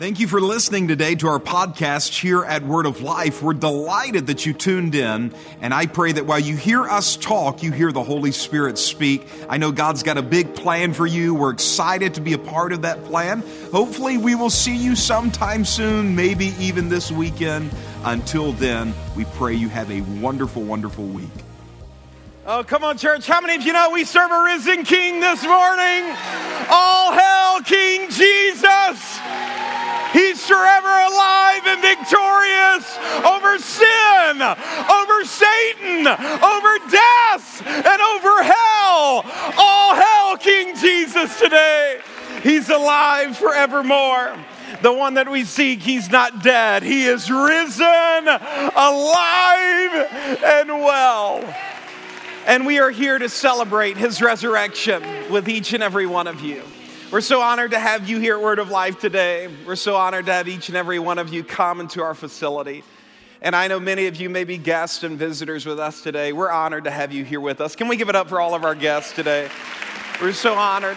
Thank 0.00 0.18
you 0.18 0.28
for 0.28 0.40
listening 0.40 0.88
today 0.88 1.14
to 1.16 1.28
our 1.28 1.38
podcast 1.38 2.18
here 2.18 2.42
at 2.42 2.64
Word 2.64 2.86
of 2.86 3.02
Life. 3.02 3.42
We're 3.42 3.52
delighted 3.52 4.28
that 4.28 4.46
you 4.46 4.54
tuned 4.54 4.94
in, 4.94 5.34
and 5.60 5.74
I 5.74 5.84
pray 5.84 6.12
that 6.12 6.24
while 6.24 6.38
you 6.38 6.56
hear 6.56 6.84
us 6.84 7.16
talk, 7.16 7.62
you 7.62 7.70
hear 7.70 7.92
the 7.92 8.02
Holy 8.02 8.32
Spirit 8.32 8.78
speak. 8.78 9.28
I 9.46 9.58
know 9.58 9.72
God's 9.72 10.02
got 10.02 10.16
a 10.16 10.22
big 10.22 10.54
plan 10.54 10.94
for 10.94 11.06
you. 11.06 11.34
We're 11.34 11.50
excited 11.50 12.14
to 12.14 12.22
be 12.22 12.32
a 12.32 12.38
part 12.38 12.72
of 12.72 12.80
that 12.80 13.04
plan. 13.04 13.42
Hopefully, 13.72 14.16
we 14.16 14.34
will 14.34 14.48
see 14.48 14.74
you 14.74 14.96
sometime 14.96 15.66
soon, 15.66 16.16
maybe 16.16 16.54
even 16.58 16.88
this 16.88 17.12
weekend. 17.12 17.70
Until 18.02 18.52
then, 18.52 18.94
we 19.14 19.26
pray 19.26 19.52
you 19.52 19.68
have 19.68 19.90
a 19.90 20.00
wonderful, 20.00 20.62
wonderful 20.62 21.04
week. 21.04 21.28
Oh, 22.46 22.64
come 22.64 22.84
on, 22.84 22.96
church. 22.96 23.26
How 23.26 23.42
many 23.42 23.54
of 23.54 23.66
you 23.66 23.74
know 23.74 23.90
we 23.90 24.06
serve 24.06 24.30
a 24.30 24.44
risen 24.44 24.82
King 24.84 25.20
this 25.20 25.42
morning? 25.44 26.16
All 26.70 27.12
hail 27.12 27.60
King 27.64 28.08
Jesus! 28.08 29.59
He's 30.12 30.46
forever 30.46 30.88
alive 30.88 31.62
and 31.66 31.80
victorious 31.80 32.98
over 33.24 33.58
sin, 33.58 34.42
over 34.42 35.24
Satan, 35.24 36.06
over 36.06 36.78
death, 36.90 37.62
and 37.66 38.02
over 38.02 38.42
hell. 38.42 39.24
All 39.56 39.94
hail 39.94 40.36
King 40.36 40.76
Jesus 40.76 41.38
today. 41.38 42.00
He's 42.42 42.68
alive 42.70 43.36
forevermore. 43.36 44.36
The 44.82 44.92
one 44.92 45.14
that 45.14 45.30
we 45.30 45.44
seek, 45.44 45.80
he's 45.80 46.10
not 46.10 46.42
dead. 46.42 46.82
He 46.82 47.04
is 47.04 47.30
risen, 47.30 48.28
alive, 48.28 50.40
and 50.42 50.70
well. 50.70 51.54
And 52.46 52.64
we 52.64 52.78
are 52.78 52.90
here 52.90 53.18
to 53.18 53.28
celebrate 53.28 53.96
his 53.96 54.22
resurrection 54.22 55.02
with 55.30 55.48
each 55.48 55.74
and 55.74 55.82
every 55.82 56.06
one 56.06 56.26
of 56.26 56.40
you. 56.40 56.62
We're 57.10 57.20
so 57.22 57.40
honored 57.40 57.72
to 57.72 57.78
have 57.80 58.08
you 58.08 58.20
here 58.20 58.36
at 58.36 58.40
Word 58.40 58.60
of 58.60 58.70
Life 58.70 59.00
today. 59.00 59.48
We're 59.66 59.74
so 59.74 59.96
honored 59.96 60.26
to 60.26 60.32
have 60.32 60.46
each 60.46 60.68
and 60.68 60.76
every 60.76 61.00
one 61.00 61.18
of 61.18 61.34
you 61.34 61.42
come 61.42 61.80
into 61.80 62.02
our 62.02 62.14
facility. 62.14 62.84
And 63.42 63.56
I 63.56 63.66
know 63.66 63.80
many 63.80 64.06
of 64.06 64.14
you 64.20 64.30
may 64.30 64.44
be 64.44 64.56
guests 64.56 65.02
and 65.02 65.18
visitors 65.18 65.66
with 65.66 65.80
us 65.80 66.02
today. 66.02 66.32
We're 66.32 66.52
honored 66.52 66.84
to 66.84 66.90
have 66.92 67.10
you 67.10 67.24
here 67.24 67.40
with 67.40 67.60
us. 67.60 67.74
Can 67.74 67.88
we 67.88 67.96
give 67.96 68.10
it 68.10 68.14
up 68.14 68.28
for 68.28 68.40
all 68.40 68.54
of 68.54 68.62
our 68.62 68.76
guests 68.76 69.12
today? 69.12 69.48
We're 70.22 70.32
so 70.32 70.54
honored. 70.54 70.96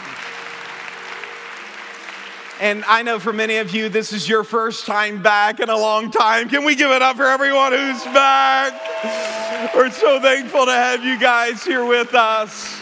And 2.61 2.85
I 2.85 3.01
know 3.01 3.17
for 3.17 3.33
many 3.33 3.57
of 3.57 3.73
you, 3.73 3.89
this 3.89 4.13
is 4.13 4.29
your 4.29 4.43
first 4.43 4.85
time 4.85 5.23
back 5.23 5.59
in 5.61 5.69
a 5.71 5.77
long 5.77 6.11
time. 6.11 6.47
Can 6.47 6.63
we 6.63 6.75
give 6.75 6.91
it 6.91 7.01
up 7.01 7.17
for 7.17 7.25
everyone 7.25 7.71
who's 7.71 8.03
back? 8.03 9.73
We're 9.73 9.89
so 9.89 10.19
thankful 10.19 10.67
to 10.67 10.73
have 10.73 11.03
you 11.03 11.19
guys 11.19 11.65
here 11.65 11.83
with 11.83 12.13
us 12.13 12.79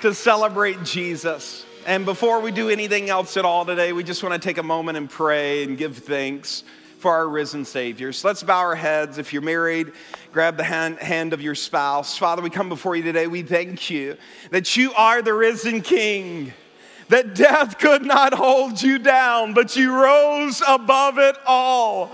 to 0.00 0.12
celebrate 0.12 0.82
Jesus. 0.82 1.63
And 1.86 2.06
before 2.06 2.40
we 2.40 2.50
do 2.50 2.70
anything 2.70 3.10
else 3.10 3.36
at 3.36 3.44
all 3.44 3.66
today, 3.66 3.92
we 3.92 4.04
just 4.04 4.22
want 4.22 4.32
to 4.32 4.38
take 4.38 4.56
a 4.56 4.62
moment 4.62 4.96
and 4.96 5.10
pray 5.10 5.64
and 5.64 5.76
give 5.76 5.98
thanks 5.98 6.64
for 6.98 7.12
our 7.12 7.28
risen 7.28 7.66
Savior. 7.66 8.10
So 8.10 8.26
let's 8.28 8.42
bow 8.42 8.60
our 8.60 8.74
heads. 8.74 9.18
If 9.18 9.34
you're 9.34 9.42
married, 9.42 9.92
grab 10.32 10.56
the 10.56 10.64
hand, 10.64 10.98
hand 10.98 11.34
of 11.34 11.42
your 11.42 11.54
spouse. 11.54 12.16
Father, 12.16 12.40
we 12.40 12.48
come 12.48 12.70
before 12.70 12.96
you 12.96 13.02
today. 13.02 13.26
We 13.26 13.42
thank 13.42 13.90
you 13.90 14.16
that 14.50 14.78
you 14.78 14.94
are 14.94 15.20
the 15.20 15.34
risen 15.34 15.82
King 15.82 16.54
that 17.10 17.34
death 17.34 17.78
could 17.78 18.06
not 18.06 18.32
hold 18.32 18.80
you 18.80 18.98
down, 18.98 19.52
but 19.52 19.76
you 19.76 19.94
rose 19.94 20.62
above 20.66 21.18
it 21.18 21.36
all. 21.46 22.10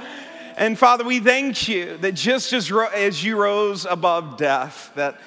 And 0.57 0.77
Father, 0.77 1.05
we 1.05 1.21
thank 1.21 1.69
you 1.69 1.97
that 1.99 2.13
just 2.13 2.53
as, 2.53 2.73
as 2.93 3.23
you 3.23 3.37
rose 3.37 3.85
above 3.85 4.37
death, 4.37 4.91
that 4.97 5.21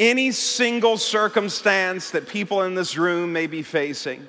any 0.00 0.32
single 0.32 0.96
circumstance 0.96 2.10
that 2.12 2.26
people 2.26 2.62
in 2.62 2.74
this 2.74 2.96
room 2.96 3.34
may 3.34 3.46
be 3.46 3.62
facing, 3.62 4.26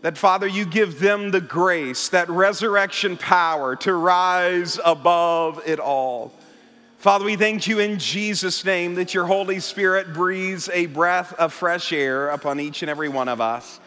that 0.00 0.16
Father, 0.16 0.46
you 0.46 0.64
give 0.64 0.98
them 0.98 1.30
the 1.30 1.40
grace, 1.40 2.08
that 2.08 2.30
resurrection 2.30 3.18
power 3.18 3.76
to 3.76 3.92
rise 3.92 4.80
above 4.82 5.62
it 5.66 5.78
all. 5.78 6.32
Father, 6.96 7.26
we 7.26 7.36
thank 7.36 7.66
you 7.66 7.78
in 7.78 7.98
Jesus' 7.98 8.64
name 8.64 8.94
that 8.94 9.12
your 9.12 9.26
Holy 9.26 9.60
Spirit 9.60 10.14
breathes 10.14 10.70
a 10.72 10.86
breath 10.86 11.34
of 11.34 11.52
fresh 11.52 11.92
air 11.92 12.30
upon 12.30 12.58
each 12.58 12.82
and 12.82 12.90
every 12.90 13.10
one 13.10 13.28
of 13.28 13.38
us. 13.38 13.78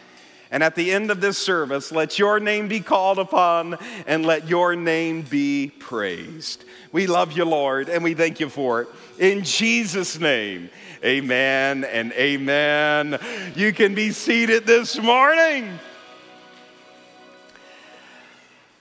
And 0.52 0.62
at 0.62 0.76
the 0.76 0.92
end 0.92 1.10
of 1.10 1.20
this 1.20 1.38
service, 1.38 1.90
let 1.90 2.18
your 2.18 2.38
name 2.38 2.68
be 2.68 2.80
called 2.80 3.18
upon 3.18 3.78
and 4.06 4.24
let 4.24 4.48
your 4.48 4.76
name 4.76 5.22
be 5.22 5.72
praised. 5.80 6.64
We 6.92 7.06
love 7.08 7.32
you, 7.32 7.44
Lord, 7.44 7.88
and 7.88 8.02
we 8.02 8.14
thank 8.14 8.40
you 8.40 8.48
for 8.48 8.82
it. 8.82 8.88
In 9.18 9.42
Jesus' 9.42 10.18
name. 10.18 10.70
Amen 11.02 11.84
and 11.84 12.12
amen. 12.12 13.18
You 13.56 13.72
can 13.72 13.94
be 13.94 14.10
seated 14.10 14.66
this 14.66 14.98
morning. 14.98 15.78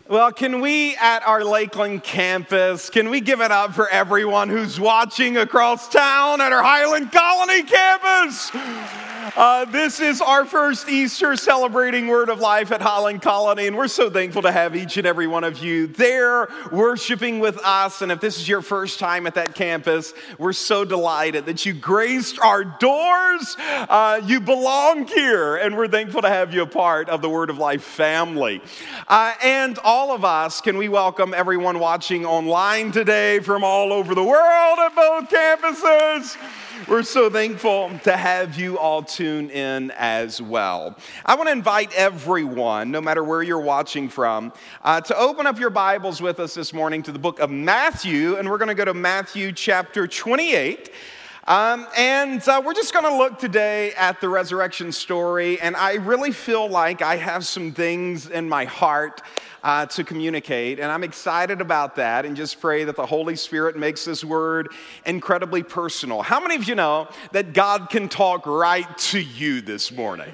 Well, 0.09 0.34
can 0.34 0.59
we 0.59 0.97
at 0.97 1.25
our 1.25 1.46
Lakeland 1.46 2.03
campus, 2.03 2.90
can 2.90 3.09
we 3.09 3.22
give 3.22 3.40
it 3.40 3.52
up 3.52 3.74
for 3.74 3.88
everyone 3.88 4.50
who's 4.50 4.80
watching 4.80 5.38
across 5.38 5.88
town 5.88 6.41
at 6.41 6.52
our 6.52 6.63
Highland 6.63 7.13
Colony 7.13 7.63
campus? 7.63 9.09
Uh, 9.39 9.63
this 9.63 10.01
is 10.01 10.19
our 10.19 10.44
first 10.44 10.89
Easter 10.89 11.38
celebrating 11.38 12.07
Word 12.07 12.27
of 12.27 12.41
Life 12.41 12.73
at 12.73 12.81
Highland 12.81 13.22
Colony, 13.22 13.67
and 13.67 13.77
we're 13.77 13.88
so 13.88 14.09
thankful 14.09 14.41
to 14.41 14.51
have 14.51 14.75
each 14.75 14.97
and 14.97 15.07
every 15.07 15.27
one 15.27 15.45
of 15.45 15.59
you 15.59 15.88
there 15.88 16.50
worshiping 16.73 17.39
with 17.39 17.57
us. 17.59 18.01
And 18.01 18.11
if 18.11 18.19
this 18.19 18.38
is 18.38 18.50
your 18.50 18.61
first 18.61 19.00
time 19.00 19.25
at 19.27 19.35
that 19.35 19.55
campus, 19.55 20.13
we're 20.38 20.51
so 20.51 20.83
delighted 20.83 21.45
that 21.45 21.66
you 21.66 21.72
graced 21.72 22.38
our 22.41 22.66
doors. 22.66 23.55
Uh, 23.57 24.19
you 24.25 24.41
belong 24.41 25.07
here, 25.07 25.56
and 25.56 25.77
we're 25.77 25.88
thankful 25.88 26.21
to 26.21 26.29
have 26.29 26.53
you 26.53 26.63
a 26.63 26.67
part 26.67 27.07
of 27.07 27.21
the 27.21 27.29
Word 27.29 27.50
of 27.50 27.57
Life 27.57 27.83
family. 27.83 28.61
Uh, 29.07 29.35
and 29.41 29.79
all 29.85 30.11
of 30.11 30.25
us, 30.25 30.59
can 30.59 30.77
we 30.77 30.89
welcome 30.89 31.33
everyone 31.33 31.79
watching 31.79 32.25
online 32.25 32.91
today 32.91 33.39
from 33.39 33.63
all 33.63 33.94
over 33.94 34.13
the 34.13 34.21
world 34.21 34.79
at 34.79 34.94
both 34.94 35.29
campuses? 35.29 36.35
We're 36.89 37.03
so 37.03 37.29
thankful 37.29 37.91
to 38.05 38.17
have 38.17 38.57
you 38.57 38.79
all 38.79 39.03
tune 39.03 39.51
in 39.51 39.91
as 39.91 40.41
well. 40.41 40.97
I 41.23 41.35
want 41.35 41.47
to 41.47 41.51
invite 41.51 41.94
everyone, 41.94 42.89
no 42.89 43.00
matter 43.00 43.23
where 43.23 43.44
you're 43.44 43.59
watching 43.59 44.09
from, 44.09 44.51
uh, 44.83 45.00
to 45.01 45.16
open 45.16 45.45
up 45.45 45.59
your 45.59 45.69
Bibles 45.69 46.19
with 46.19 46.39
us 46.39 46.55
this 46.55 46.73
morning 46.73 47.03
to 47.03 47.11
the 47.11 47.19
book 47.19 47.39
of 47.39 47.51
Matthew, 47.51 48.38
and 48.38 48.50
we're 48.50 48.57
going 48.57 48.69
to 48.69 48.73
go 48.73 48.85
to 48.85 48.95
Matthew 48.95 49.51
chapter 49.51 50.07
28. 50.07 50.89
Um, 51.50 51.88
and 51.98 52.48
uh, 52.48 52.62
we're 52.64 52.76
just 52.76 52.94
going 52.94 53.06
to 53.06 53.18
look 53.18 53.40
today 53.40 53.92
at 53.94 54.22
the 54.22 54.30
resurrection 54.30 54.92
story. 54.92 55.60
And 55.60 55.76
I 55.76 55.96
really 55.96 56.32
feel 56.32 56.70
like 56.70 57.02
I 57.02 57.16
have 57.16 57.44
some 57.44 57.72
things 57.72 58.30
in 58.30 58.48
my 58.48 58.66
heart 58.66 59.24
uh, 59.64 59.88
to 59.88 60.04
communicate. 60.04 60.80
And 60.80 60.92
I'm 60.92 61.04
excited 61.04 61.60
about 61.60 61.96
that 61.96 62.24
and 62.24 62.38
just 62.38 62.62
pray 62.62 62.84
that 62.84 62.96
the 62.96 63.06
Holy 63.08 63.36
Spirit 63.36 63.76
makes 63.76 64.06
this 64.06 64.24
word 64.24 64.70
incredibly 65.08 65.64
personal. 65.64 66.22
How 66.22 66.40
many 66.40 66.54
of 66.54 66.68
you 66.68 66.76
know 66.76 67.10
that 67.32 67.54
God 67.54 67.90
can 67.90 68.10
talk 68.10 68.46
right 68.46 68.96
to 69.10 69.20
you 69.20 69.62
this 69.62 69.92
morning? 69.92 70.31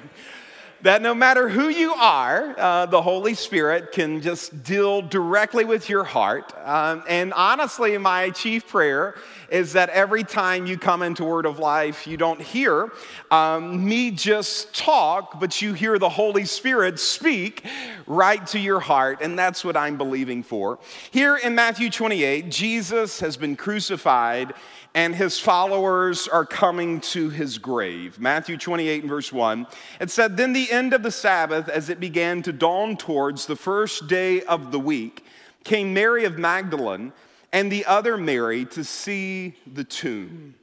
That 0.82 1.02
no 1.02 1.14
matter 1.14 1.48
who 1.48 1.68
you 1.68 1.92
are, 1.94 2.54
uh, 2.58 2.86
the 2.86 3.00
Holy 3.00 3.34
Spirit 3.34 3.92
can 3.92 4.20
just 4.20 4.62
deal 4.62 5.02
directly 5.02 5.64
with 5.64 5.88
your 5.88 6.04
heart. 6.04 6.52
Um, 6.64 7.02
and 7.08 7.32
honestly, 7.32 7.96
my 7.98 8.30
chief 8.30 8.68
prayer 8.68 9.16
is 9.48 9.72
that 9.72 9.88
every 9.90 10.24
time 10.24 10.66
you 10.66 10.76
come 10.76 11.02
into 11.02 11.24
Word 11.24 11.46
of 11.46 11.58
Life, 11.58 12.06
you 12.06 12.16
don't 12.16 12.40
hear 12.40 12.92
um, 13.30 13.86
me 13.86 14.10
just 14.10 14.74
talk, 14.74 15.40
but 15.40 15.62
you 15.62 15.72
hear 15.72 15.98
the 15.98 16.08
Holy 16.08 16.44
Spirit 16.44 16.98
speak 16.98 17.64
right 18.06 18.46
to 18.48 18.58
your 18.58 18.80
heart. 18.80 19.20
And 19.22 19.38
that's 19.38 19.64
what 19.64 19.76
I'm 19.76 19.96
believing 19.96 20.42
for. 20.42 20.78
Here 21.10 21.36
in 21.36 21.54
Matthew 21.54 21.90
28, 21.90 22.50
Jesus 22.50 23.20
has 23.20 23.36
been 23.36 23.56
crucified 23.56 24.54
and 24.96 25.14
his 25.14 25.38
followers 25.38 26.26
are 26.26 26.46
coming 26.46 27.02
to 27.02 27.28
his 27.28 27.58
grave. 27.58 28.18
Matthew 28.18 28.56
28 28.56 29.02
and 29.02 29.10
verse 29.10 29.30
1. 29.30 29.66
It 30.00 30.10
said, 30.10 30.38
Then 30.38 30.54
the 30.54 30.72
end 30.72 30.94
of 30.94 31.02
the 31.02 31.10
Sabbath, 31.10 31.68
as 31.68 31.90
it 31.90 32.00
began 32.00 32.42
to 32.42 32.52
dawn 32.52 32.96
towards 32.96 33.44
the 33.44 33.56
first 33.56 34.08
day 34.08 34.40
of 34.40 34.72
the 34.72 34.80
week, 34.80 35.22
came 35.64 35.92
Mary 35.92 36.24
of 36.24 36.38
Magdalene 36.38 37.12
and 37.52 37.70
the 37.70 37.84
other 37.84 38.16
Mary 38.16 38.64
to 38.64 38.84
see 38.84 39.56
the 39.70 39.84
tomb. 39.84 40.54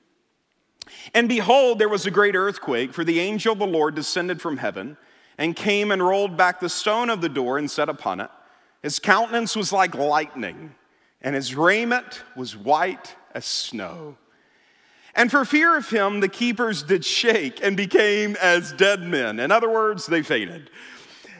And 1.13 1.29
behold, 1.29 1.77
there 1.77 1.87
was 1.87 2.07
a 2.07 2.11
great 2.11 2.35
earthquake, 2.35 2.91
for 2.91 3.03
the 3.03 3.19
angel 3.19 3.53
of 3.53 3.59
the 3.59 3.67
Lord 3.67 3.93
descended 3.93 4.41
from 4.41 4.57
heaven 4.57 4.97
and 5.37 5.55
came 5.55 5.91
and 5.91 6.01
rolled 6.01 6.35
back 6.35 6.59
the 6.59 6.69
stone 6.69 7.11
of 7.11 7.21
the 7.21 7.29
door 7.29 7.59
and 7.59 7.69
sat 7.69 7.87
upon 7.87 8.19
it. 8.19 8.31
His 8.81 8.97
countenance 8.97 9.55
was 9.55 9.71
like 9.71 9.93
lightning, 9.93 10.73
and 11.21 11.35
his 11.35 11.53
raiment 11.55 12.23
was 12.35 12.57
white 12.57 13.15
as 13.35 13.45
snow. 13.45 14.17
And 15.15 15.29
for 15.29 15.45
fear 15.45 15.77
of 15.77 15.89
him, 15.89 16.19
the 16.19 16.27
keepers 16.27 16.81
did 16.81 17.05
shake 17.05 17.63
and 17.63 17.77
became 17.77 18.35
as 18.41 18.71
dead 18.73 19.01
men. 19.01 19.39
In 19.39 19.51
other 19.51 19.69
words, 19.69 20.07
they 20.07 20.23
fainted. 20.23 20.69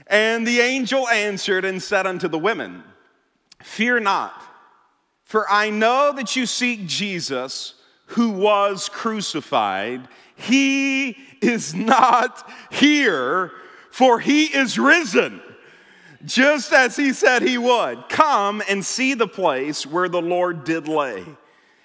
And 0.08 0.46
the 0.46 0.60
angel 0.60 1.08
answered 1.10 1.66
and 1.66 1.82
said 1.82 2.06
unto 2.06 2.28
the 2.28 2.38
women, 2.38 2.84
Fear 3.64 4.02
not, 4.02 4.40
for 5.24 5.50
I 5.50 5.70
know 5.70 6.14
that 6.16 6.36
you 6.36 6.46
seek 6.46 6.86
Jesus 6.86 7.76
who 8.08 8.30
was 8.30 8.90
crucified. 8.90 10.08
He 10.36 11.18
is 11.42 11.74
not 11.74 12.48
here, 12.70 13.52
for 13.90 14.20
he 14.20 14.46
is 14.46 14.78
risen 14.78 15.42
just 16.26 16.72
as 16.72 16.96
he 16.96 17.14
said 17.14 17.42
he 17.42 17.58
would. 17.58 18.08
Come 18.10 18.62
and 18.70 18.86
see 18.86 19.14
the 19.14 19.28
place 19.28 19.86
where 19.86 20.10
the 20.10 20.22
Lord 20.22 20.64
did 20.64 20.88
lay. 20.88 21.26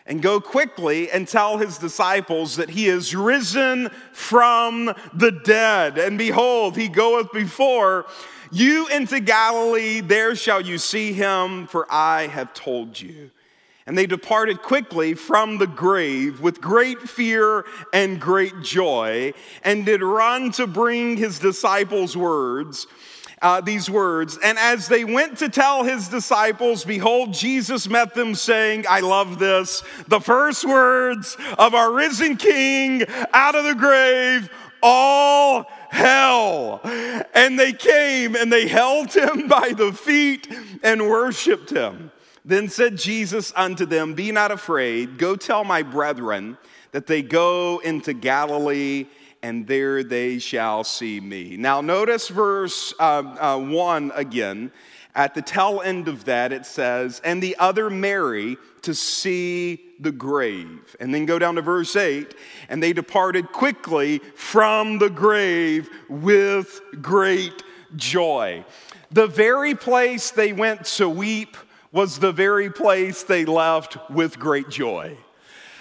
And 0.09 0.23
go 0.23 0.41
quickly 0.41 1.11
and 1.11 1.29
tell 1.29 1.59
his 1.59 1.77
disciples 1.77 2.57
that 2.57 2.71
he 2.71 2.89
is 2.89 3.15
risen 3.15 3.91
from 4.13 4.95
the 5.13 5.31
dead. 5.31 5.99
And 5.99 6.17
behold, 6.17 6.79
he 6.79 6.89
goeth 6.89 7.31
before 7.31 8.07
you 8.51 8.89
into 8.89 9.21
Galilee. 9.21 10.01
There 10.01 10.35
shall 10.35 10.63
you 10.63 10.79
see 10.79 11.13
him, 11.13 11.67
for 11.67 11.87
I 11.91 12.29
have 12.29 12.55
told 12.55 12.99
you. 12.99 13.31
And 13.87 13.97
they 13.97 14.07
departed 14.07 14.63
quickly 14.63 15.13
from 15.13 15.59
the 15.59 15.67
grave 15.67 16.41
with 16.41 16.61
great 16.61 17.03
fear 17.03 17.65
and 17.93 18.21
great 18.21 18.63
joy, 18.63 19.35
and 19.63 19.87
did 19.87 20.03
run 20.03 20.53
to 20.53 20.67
bring 20.67 21.17
his 21.19 21.39
disciples' 21.39 22.17
words. 22.17 22.87
Uh, 23.41 23.61
these 23.61 23.89
words. 23.89 24.37
And 24.43 24.59
as 24.59 24.89
they 24.89 25.05
went 25.05 25.39
to 25.39 25.49
tell 25.49 25.85
his 25.85 26.09
disciples, 26.09 26.85
behold, 26.85 27.33
Jesus 27.33 27.89
met 27.89 28.15
them, 28.15 28.35
saying, 28.35 28.85
I 28.89 29.01
love 29.01 29.39
this. 29.39 29.83
The 30.09 30.21
first 30.21 30.65
words 30.65 31.37
of 31.57 31.75
our 31.75 31.93
risen 31.93 32.37
King 32.37 33.05
out 33.33 33.55
of 33.55 33.65
the 33.65 33.75
grave, 33.75 34.51
all 34.83 35.67
hell. 35.91 36.81
And 37.35 37.59
they 37.59 37.73
came 37.73 38.37
and 38.37 38.53
they 38.53 38.67
held 38.69 39.13
him 39.13 39.49
by 39.49 39.73
the 39.73 39.93
feet 39.93 40.49
and 40.83 41.09
worshiped 41.09 41.71
him. 41.71 42.11
Then 42.45 42.69
said 42.69 42.97
Jesus 42.97 43.53
unto 43.55 43.85
them, 43.85 44.15
Be 44.15 44.33
not 44.33 44.51
afraid, 44.51 45.19
go 45.19 45.37
tell 45.37 45.65
my 45.65 45.83
brethren 45.83 46.57
that 46.93 47.07
they 47.07 47.21
go 47.21 47.79
into 47.81 48.15
Galilee, 48.15 49.07
and 49.43 49.67
there 49.67 50.03
they 50.03 50.39
shall 50.39 50.85
see 50.85 51.21
me. 51.21 51.57
Now, 51.57 51.81
notice 51.81 52.29
verse 52.29 52.93
uh, 52.99 53.57
uh, 53.57 53.59
1 53.59 54.13
again. 54.15 54.73
At 55.15 55.35
the 55.35 55.43
tail 55.43 55.83
end 55.85 56.07
of 56.07 56.27
that, 56.27 56.53
it 56.53 56.65
says, 56.65 57.21
And 57.25 57.43
the 57.43 57.57
other 57.59 57.91
Mary 57.91 58.57
to 58.83 58.95
see 58.95 59.81
the 59.99 60.13
grave. 60.13 60.97
And 61.01 61.13
then 61.13 61.27
go 61.27 61.39
down 61.39 61.57
to 61.57 61.63
verse 61.63 61.97
8, 61.97 62.35
and 62.69 62.83
they 62.83 62.93
departed 62.93 63.53
quickly 63.53 64.19
from 64.35 64.99
the 64.99 65.11
grave 65.11 65.89
with 66.09 66.81
great 67.01 67.63
joy. 67.97 68.65
The 69.11 69.27
very 69.27 69.75
place 69.75 70.31
they 70.31 70.53
went 70.53 70.85
to 70.85 71.09
weep 71.09 71.57
was 71.91 72.19
the 72.19 72.33
very 72.33 72.71
place 72.71 73.23
they 73.23 73.45
left 73.45 73.97
with 74.11 74.39
great 74.39 74.69
joy. 74.69 75.17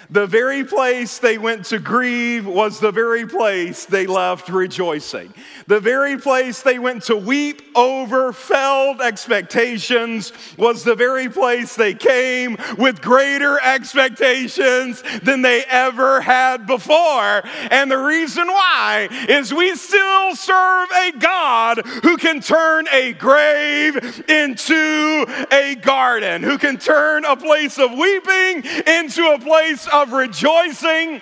The 0.10 0.26
very 0.26 0.64
place 0.64 1.20
they 1.20 1.38
went 1.38 1.66
to 1.66 1.80
grieve 1.80 2.46
was 2.46 2.80
the 2.80 2.92
very 2.92 3.28
place 3.28 3.86
they 3.86 4.08
left 4.08 4.48
rejoicing. 4.48 5.34
The 5.68 5.82
very 5.82 6.18
place 6.18 6.62
they 6.62 6.80
went 6.80 7.04
to 7.04 7.18
weep 7.18 7.62
over 7.76 8.32
failed 8.32 9.02
expectations 9.02 10.32
was 10.58 10.84
the 10.84 10.96
very 10.96 11.28
place 11.28 11.76
they 11.76 11.94
came 11.94 12.56
with 12.78 13.02
greater 13.02 13.60
expectations 13.60 15.04
than 15.24 15.42
they 15.42 15.66
ever 15.66 16.22
had 16.22 16.68
before. 16.68 17.44
And 17.70 17.92
the 17.92 17.98
reason 17.98 18.48
why 18.48 19.10
is 19.28 19.54
we 19.54 19.76
still 19.76 20.36
serve 20.36 20.90
a 20.92 21.12
God 21.20 21.86
who 22.04 22.16
can 22.16 22.40
turn 22.40 22.88
a 22.94 23.12
grave 23.14 24.24
into 24.30 25.26
a 25.52 25.76
garden, 25.82 26.44
who 26.44 26.58
can 26.58 26.78
turn 26.78 27.26
a 27.26 27.36
place 27.36 27.78
of 27.78 27.92
weeping 27.92 28.64
into 28.86 29.34
a 29.34 29.40
place 29.40 29.86
of 30.04 30.14
rejoicing 30.14 31.22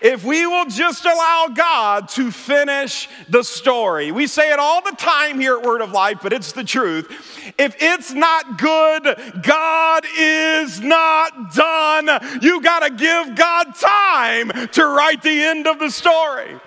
if 0.00 0.24
we 0.24 0.46
will 0.46 0.64
just 0.66 1.04
allow 1.04 1.48
God 1.54 2.08
to 2.10 2.30
finish 2.30 3.08
the 3.28 3.42
story. 3.42 4.10
We 4.10 4.26
say 4.26 4.52
it 4.52 4.58
all 4.58 4.80
the 4.80 4.96
time 4.96 5.38
here 5.38 5.58
at 5.58 5.64
Word 5.64 5.80
of 5.80 5.92
Life, 5.92 6.20
but 6.22 6.32
it's 6.32 6.52
the 6.52 6.64
truth. 6.64 7.10
If 7.58 7.76
it's 7.80 8.12
not 8.12 8.58
good, 8.58 9.42
God 9.42 10.06
is 10.18 10.80
not 10.80 11.54
done. 11.54 12.08
You 12.40 12.62
got 12.62 12.80
to 12.80 12.90
give 12.90 13.36
God 13.36 13.74
time 13.74 14.68
to 14.68 14.86
write 14.86 15.22
the 15.22 15.42
end 15.42 15.66
of 15.66 15.78
the 15.78 15.90
story. 15.90 16.58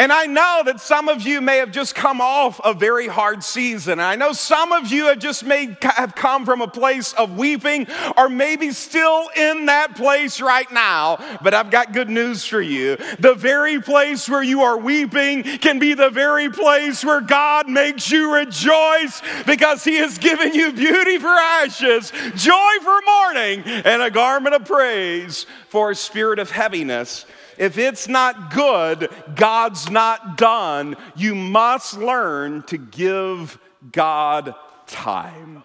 And 0.00 0.10
I 0.10 0.24
know 0.24 0.62
that 0.64 0.80
some 0.80 1.10
of 1.10 1.26
you 1.26 1.42
may 1.42 1.58
have 1.58 1.72
just 1.72 1.94
come 1.94 2.22
off 2.22 2.58
a 2.64 2.72
very 2.72 3.06
hard 3.06 3.44
season. 3.44 4.00
I 4.00 4.16
know 4.16 4.32
some 4.32 4.72
of 4.72 4.90
you 4.90 5.08
have 5.08 5.18
just 5.18 5.44
made, 5.44 5.76
have 5.82 6.14
come 6.14 6.46
from 6.46 6.62
a 6.62 6.66
place 6.66 7.12
of 7.12 7.36
weeping 7.36 7.86
or 8.16 8.30
maybe 8.30 8.70
still 8.70 9.28
in 9.36 9.66
that 9.66 9.96
place 9.96 10.40
right 10.40 10.72
now. 10.72 11.18
But 11.42 11.52
I've 11.52 11.70
got 11.70 11.92
good 11.92 12.08
news 12.08 12.46
for 12.46 12.62
you. 12.62 12.96
The 13.18 13.34
very 13.34 13.78
place 13.82 14.26
where 14.26 14.42
you 14.42 14.62
are 14.62 14.78
weeping 14.78 15.42
can 15.42 15.78
be 15.78 15.92
the 15.92 16.08
very 16.08 16.48
place 16.48 17.04
where 17.04 17.20
God 17.20 17.68
makes 17.68 18.10
you 18.10 18.32
rejoice 18.32 19.20
because 19.44 19.84
he 19.84 19.96
has 19.96 20.16
given 20.16 20.54
you 20.54 20.72
beauty 20.72 21.18
for 21.18 21.28
ashes, 21.28 22.10
joy 22.36 22.72
for 22.82 23.02
mourning, 23.04 23.64
and 23.64 24.00
a 24.00 24.10
garment 24.10 24.54
of 24.54 24.64
praise 24.64 25.44
for 25.68 25.90
a 25.90 25.94
spirit 25.94 26.38
of 26.38 26.50
heaviness 26.50 27.26
if 27.60 27.76
it's 27.76 28.08
not 28.08 28.52
good, 28.54 29.10
God's 29.36 29.90
not 29.90 30.38
done. 30.38 30.96
You 31.14 31.34
must 31.34 31.98
learn 31.98 32.62
to 32.64 32.78
give 32.78 33.58
God 33.92 34.54
time. 34.86 35.62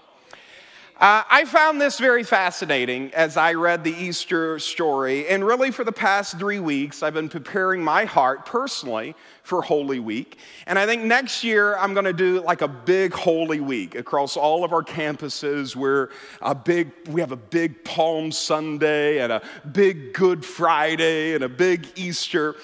Uh, 0.98 1.24
I 1.30 1.44
found 1.44 1.82
this 1.82 2.00
very 2.00 2.24
fascinating 2.24 3.14
as 3.14 3.36
I 3.36 3.54
read 3.56 3.84
the 3.84 3.94
Easter 3.94 4.60
story. 4.60 5.28
And 5.28 5.46
really, 5.46 5.70
for 5.70 5.84
the 5.84 5.92
past 5.92 6.40
three 6.40 6.62
weeks, 6.62 7.04
I've 7.04 7.14
been 7.14 7.28
preparing 7.28 7.84
my 7.84 8.06
heart 8.06 8.46
personally 8.46 9.14
for 9.44 9.62
Holy 9.62 10.00
Week. 10.00 10.38
And 10.66 10.80
I 10.80 10.86
think 10.86 11.04
next 11.04 11.44
year 11.44 11.78
I'm 11.78 11.94
going 11.94 12.06
to 12.06 12.14
do 12.14 12.42
like 12.42 12.62
a 12.62 12.70
big 12.70 13.12
Holy 13.12 13.60
Week 13.60 13.96
across 13.96 14.38
all 14.38 14.64
of 14.64 14.72
our 14.72 14.84
campuses 14.84 15.76
where 15.76 16.12
a 16.42 16.56
big, 16.56 16.92
we 17.10 17.20
have 17.20 17.34
a 17.34 17.38
big 17.38 17.84
Palm 17.84 18.32
Sunday 18.32 19.20
and 19.20 19.34
a 19.34 19.42
big 19.74 20.14
Good 20.14 20.46
Friday 20.46 21.34
and 21.34 21.44
a 21.44 21.50
big 21.50 21.88
Easter. 21.98 22.56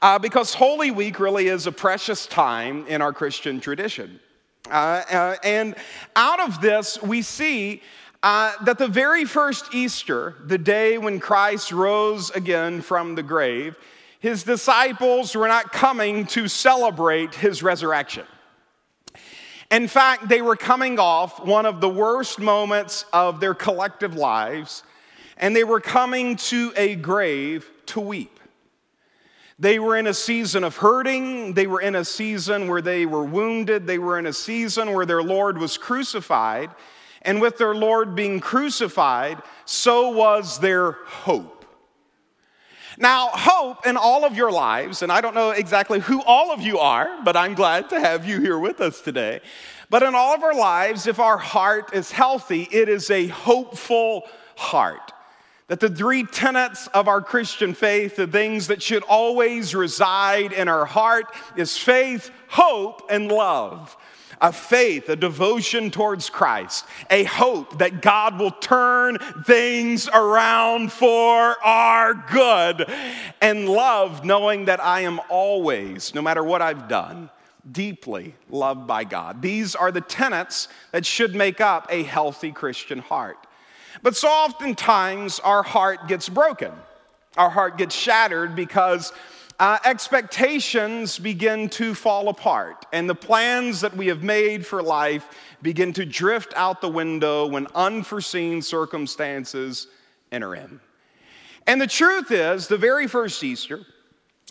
Uh, 0.00 0.16
because 0.16 0.54
Holy 0.54 0.92
Week 0.92 1.18
really 1.18 1.48
is 1.48 1.66
a 1.66 1.72
precious 1.72 2.26
time 2.26 2.86
in 2.86 3.02
our 3.02 3.12
Christian 3.12 3.58
tradition. 3.58 4.20
Uh, 4.70 5.02
uh, 5.10 5.36
and 5.42 5.74
out 6.14 6.40
of 6.40 6.60
this, 6.60 7.02
we 7.02 7.22
see 7.22 7.82
uh, 8.22 8.52
that 8.64 8.78
the 8.78 8.88
very 8.88 9.24
first 9.24 9.74
Easter, 9.74 10.36
the 10.44 10.58
day 10.58 10.98
when 10.98 11.18
Christ 11.20 11.72
rose 11.72 12.30
again 12.30 12.80
from 12.80 13.14
the 13.14 13.22
grave, 13.22 13.76
his 14.20 14.44
disciples 14.44 15.34
were 15.34 15.48
not 15.48 15.72
coming 15.72 16.26
to 16.26 16.46
celebrate 16.46 17.34
his 17.34 17.62
resurrection. 17.62 18.26
In 19.70 19.88
fact, 19.88 20.28
they 20.28 20.42
were 20.42 20.56
coming 20.56 20.98
off 20.98 21.44
one 21.44 21.64
of 21.64 21.80
the 21.80 21.88
worst 21.88 22.38
moments 22.38 23.04
of 23.12 23.40
their 23.40 23.54
collective 23.54 24.14
lives, 24.14 24.82
and 25.36 25.54
they 25.54 25.64
were 25.64 25.80
coming 25.80 26.36
to 26.36 26.72
a 26.76 26.96
grave 26.96 27.70
to 27.86 28.00
weep. 28.00 28.39
They 29.60 29.78
were 29.78 29.94
in 29.98 30.06
a 30.06 30.14
season 30.14 30.64
of 30.64 30.78
hurting. 30.78 31.52
They 31.52 31.66
were 31.66 31.82
in 31.82 31.94
a 31.94 32.04
season 32.04 32.66
where 32.66 32.80
they 32.80 33.04
were 33.04 33.24
wounded. 33.24 33.86
They 33.86 33.98
were 33.98 34.18
in 34.18 34.24
a 34.24 34.32
season 34.32 34.94
where 34.94 35.04
their 35.04 35.22
Lord 35.22 35.58
was 35.58 35.76
crucified. 35.76 36.70
And 37.20 37.42
with 37.42 37.58
their 37.58 37.74
Lord 37.74 38.14
being 38.14 38.40
crucified, 38.40 39.42
so 39.66 40.12
was 40.12 40.58
their 40.60 40.92
hope. 40.92 41.66
Now, 42.96 43.28
hope 43.28 43.86
in 43.86 43.98
all 43.98 44.24
of 44.24 44.34
your 44.34 44.50
lives, 44.50 45.02
and 45.02 45.12
I 45.12 45.20
don't 45.20 45.34
know 45.34 45.50
exactly 45.50 46.00
who 46.00 46.22
all 46.22 46.52
of 46.52 46.62
you 46.62 46.78
are, 46.78 47.22
but 47.22 47.36
I'm 47.36 47.54
glad 47.54 47.90
to 47.90 48.00
have 48.00 48.26
you 48.26 48.40
here 48.40 48.58
with 48.58 48.80
us 48.80 49.02
today. 49.02 49.40
But 49.90 50.02
in 50.02 50.14
all 50.14 50.34
of 50.34 50.42
our 50.42 50.54
lives, 50.54 51.06
if 51.06 51.20
our 51.20 51.36
heart 51.36 51.94
is 51.94 52.10
healthy, 52.10 52.66
it 52.70 52.88
is 52.88 53.10
a 53.10 53.26
hopeful 53.26 54.26
heart. 54.56 55.12
That 55.70 55.78
the 55.78 55.88
three 55.88 56.24
tenets 56.24 56.88
of 56.88 57.06
our 57.06 57.22
Christian 57.22 57.74
faith, 57.74 58.16
the 58.16 58.26
things 58.26 58.66
that 58.66 58.82
should 58.82 59.04
always 59.04 59.72
reside 59.72 60.52
in 60.52 60.66
our 60.66 60.84
heart, 60.84 61.26
is 61.56 61.78
faith, 61.78 62.32
hope, 62.48 63.02
and 63.08 63.30
love 63.30 63.96
a 64.40 64.52
faith, 64.52 65.08
a 65.08 65.14
devotion 65.14 65.92
towards 65.92 66.28
Christ, 66.28 66.86
a 67.08 67.22
hope 67.22 67.78
that 67.78 68.02
God 68.02 68.40
will 68.40 68.50
turn 68.50 69.18
things 69.44 70.08
around 70.12 70.90
for 70.90 71.62
our 71.64 72.14
good, 72.14 72.90
and 73.40 73.68
love 73.68 74.24
knowing 74.24 74.64
that 74.64 74.82
I 74.82 75.02
am 75.02 75.20
always, 75.28 76.16
no 76.16 76.22
matter 76.22 76.42
what 76.42 76.62
I've 76.62 76.88
done, 76.88 77.30
deeply 77.70 78.34
loved 78.48 78.88
by 78.88 79.04
God. 79.04 79.40
These 79.40 79.76
are 79.76 79.92
the 79.92 80.00
tenets 80.00 80.66
that 80.90 81.06
should 81.06 81.36
make 81.36 81.60
up 81.60 81.86
a 81.90 82.02
healthy 82.02 82.50
Christian 82.50 82.98
heart. 82.98 83.46
But 84.02 84.16
so 84.16 84.28
oftentimes 84.28 85.40
our 85.40 85.62
heart 85.62 86.08
gets 86.08 86.28
broken. 86.28 86.72
Our 87.36 87.50
heart 87.50 87.78
gets 87.78 87.94
shattered 87.94 88.56
because 88.56 89.12
uh, 89.60 89.78
expectations 89.84 91.18
begin 91.18 91.68
to 91.68 91.94
fall 91.94 92.30
apart, 92.30 92.86
and 92.94 93.08
the 93.08 93.14
plans 93.14 93.82
that 93.82 93.94
we 93.94 94.06
have 94.06 94.22
made 94.22 94.66
for 94.66 94.82
life 94.82 95.28
begin 95.60 95.92
to 95.92 96.06
drift 96.06 96.54
out 96.56 96.80
the 96.80 96.88
window 96.88 97.46
when 97.46 97.66
unforeseen 97.74 98.62
circumstances 98.62 99.86
enter 100.32 100.54
in. 100.54 100.80
And 101.66 101.78
the 101.78 101.86
truth 101.86 102.30
is, 102.30 102.68
the 102.68 102.78
very 102.78 103.06
first 103.06 103.44
Easter 103.44 103.84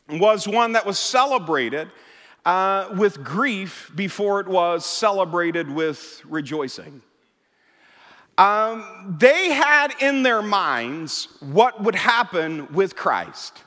was 0.09 0.47
one 0.47 0.73
that 0.73 0.85
was 0.85 0.99
celebrated 0.99 1.89
uh, 2.45 2.89
with 2.95 3.23
grief 3.23 3.91
before 3.95 4.39
it 4.41 4.47
was 4.47 4.85
celebrated 4.85 5.69
with 5.69 6.21
rejoicing. 6.25 7.01
Um, 8.39 9.17
they 9.19 9.51
had 9.51 9.93
in 9.99 10.23
their 10.23 10.41
minds 10.41 11.27
what 11.41 11.83
would 11.83 11.93
happen 11.93 12.71
with 12.71 12.95
Christ. 12.95 13.63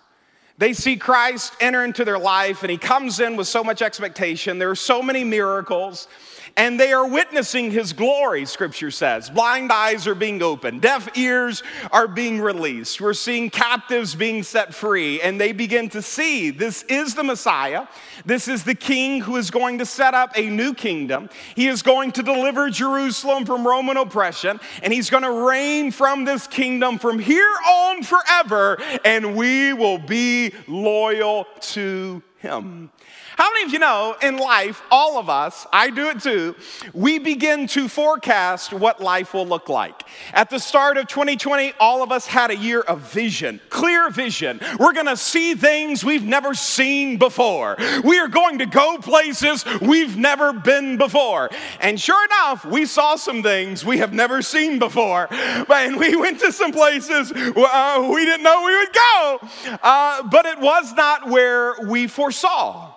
They 0.57 0.73
see 0.73 0.97
Christ 0.97 1.53
enter 1.61 1.85
into 1.85 2.07
their 2.07 2.19
life, 2.19 2.63
and 2.63 2.71
he 2.71 2.79
comes 2.79 3.21
in 3.21 3.37
with 3.37 3.49
so 3.49 3.63
much 3.63 3.83
expectation. 3.83 4.59
There 4.59 4.71
are 4.71 4.75
so 4.75 5.03
many 5.03 5.25
miracles 5.25 6.09
and 6.57 6.79
they 6.79 6.93
are 6.93 7.07
witnessing 7.07 7.71
his 7.71 7.93
glory, 7.93 8.45
scripture 8.45 8.91
says. 8.91 9.31
Blind 9.31 9.73
eyes 9.73 10.07
are 10.07 10.15
being 10.15 10.43
opened, 10.43 10.83
deaf 10.83 11.17
ears 11.17 11.63
are 11.91 12.09
being 12.09 12.41
released. 12.41 13.01
We're 13.01 13.15
seeing 13.15 13.51
captives 13.51 14.15
being 14.15 14.43
set 14.43 14.75
free, 14.75 15.21
and 15.21 15.41
they 15.41 15.53
begin 15.53 15.89
to 15.91 16.03
see 16.03 16.51
this 16.51 16.83
is 16.85 17.15
the 17.15 17.25
Messiah. 17.25 17.87
This 18.25 18.49
is 18.49 18.65
the 18.65 18.75
king 18.75 19.21
who 19.21 19.37
is 19.37 19.51
going 19.51 19.79
to 19.79 19.87
set 19.87 20.15
up 20.15 20.33
a 20.37 20.49
new 20.49 20.75
kingdom. 20.75 21.29
He 21.55 21.69
is 21.69 21.83
going 21.83 22.13
to 22.13 22.23
deliver 22.23 22.71
Jerusalem 22.71 23.47
from 23.47 23.67
Roman 23.67 23.97
oppression, 23.97 24.61
and 24.83 24.93
he's 24.93 25.11
going 25.11 25.23
to 25.25 25.47
reign 25.47 25.91
from 25.91 26.25
this 26.25 26.47
kingdom 26.47 26.99
from 26.99 27.19
here 27.19 27.55
on 27.67 28.03
forever, 28.03 28.79
and 29.05 29.37
we 29.37 29.73
will 29.73 29.99
be 29.99 30.53
loyal 30.67 31.47
to 31.61 32.23
him. 32.39 32.91
How 33.37 33.51
many 33.53 33.65
of 33.65 33.73
you 33.73 33.79
know 33.79 34.17
in 34.23 34.37
life, 34.37 34.83
all 34.91 35.19
of 35.19 35.31
us, 35.31 35.67
I 35.73 35.91
do 35.91 36.09
it 36.11 36.21
too, 36.21 36.55
we 36.93 37.19
begin 37.19 37.67
to 37.69 37.89
forecast 37.89 38.73
what 38.73 39.01
life 39.01 39.33
will 39.33 39.47
look 39.47 39.69
like. 39.69 40.03
At 40.33 40.51
the 40.51 40.59
start 40.59 40.97
of 40.97 41.07
2020, 41.09 41.73
all 41.81 42.03
of 42.03 42.13
us 42.13 42.27
had 42.27 42.51
a 42.51 42.57
year 42.57 42.81
of 42.81 43.01
vision, 43.13 43.61
clear 43.71 44.11
vision. 44.11 44.61
We're 44.79 44.93
gonna 44.93 45.17
see 45.17 45.55
things 45.55 46.05
we've 46.05 46.25
never 46.25 46.55
seen 46.55 47.17
before. 47.17 47.77
We 48.05 48.19
are 48.19 48.29
going 48.29 48.59
to 48.59 48.67
go 48.67 48.99
places 48.99 49.65
we've 49.81 50.17
never 50.17 50.53
been 50.53 50.99
before. 50.99 51.51
And 51.81 52.01
sure 52.01 52.25
enough, 52.27 52.65
we 52.65 52.87
saw 52.87 53.17
some 53.17 53.43
things 53.43 53.85
we 53.85 53.99
have 53.99 54.13
never 54.13 54.43
seen 54.43 54.79
before. 54.79 55.29
And 55.33 55.97
we 55.99 56.17
went 56.17 56.41
to 56.41 56.53
some 56.53 56.73
places 56.73 57.33
uh, 57.33 58.09
we 58.13 58.25
didn't 58.25 58.43
know 58.43 58.65
we 58.65 58.77
would 58.77 58.93
go. 58.93 59.39
Uh, 59.83 60.23
but 60.25 60.47
it 60.47 60.61
was 60.61 60.93
not 60.95 61.29
where 61.29 61.75
we 61.87 62.07
foresaw 62.07 62.93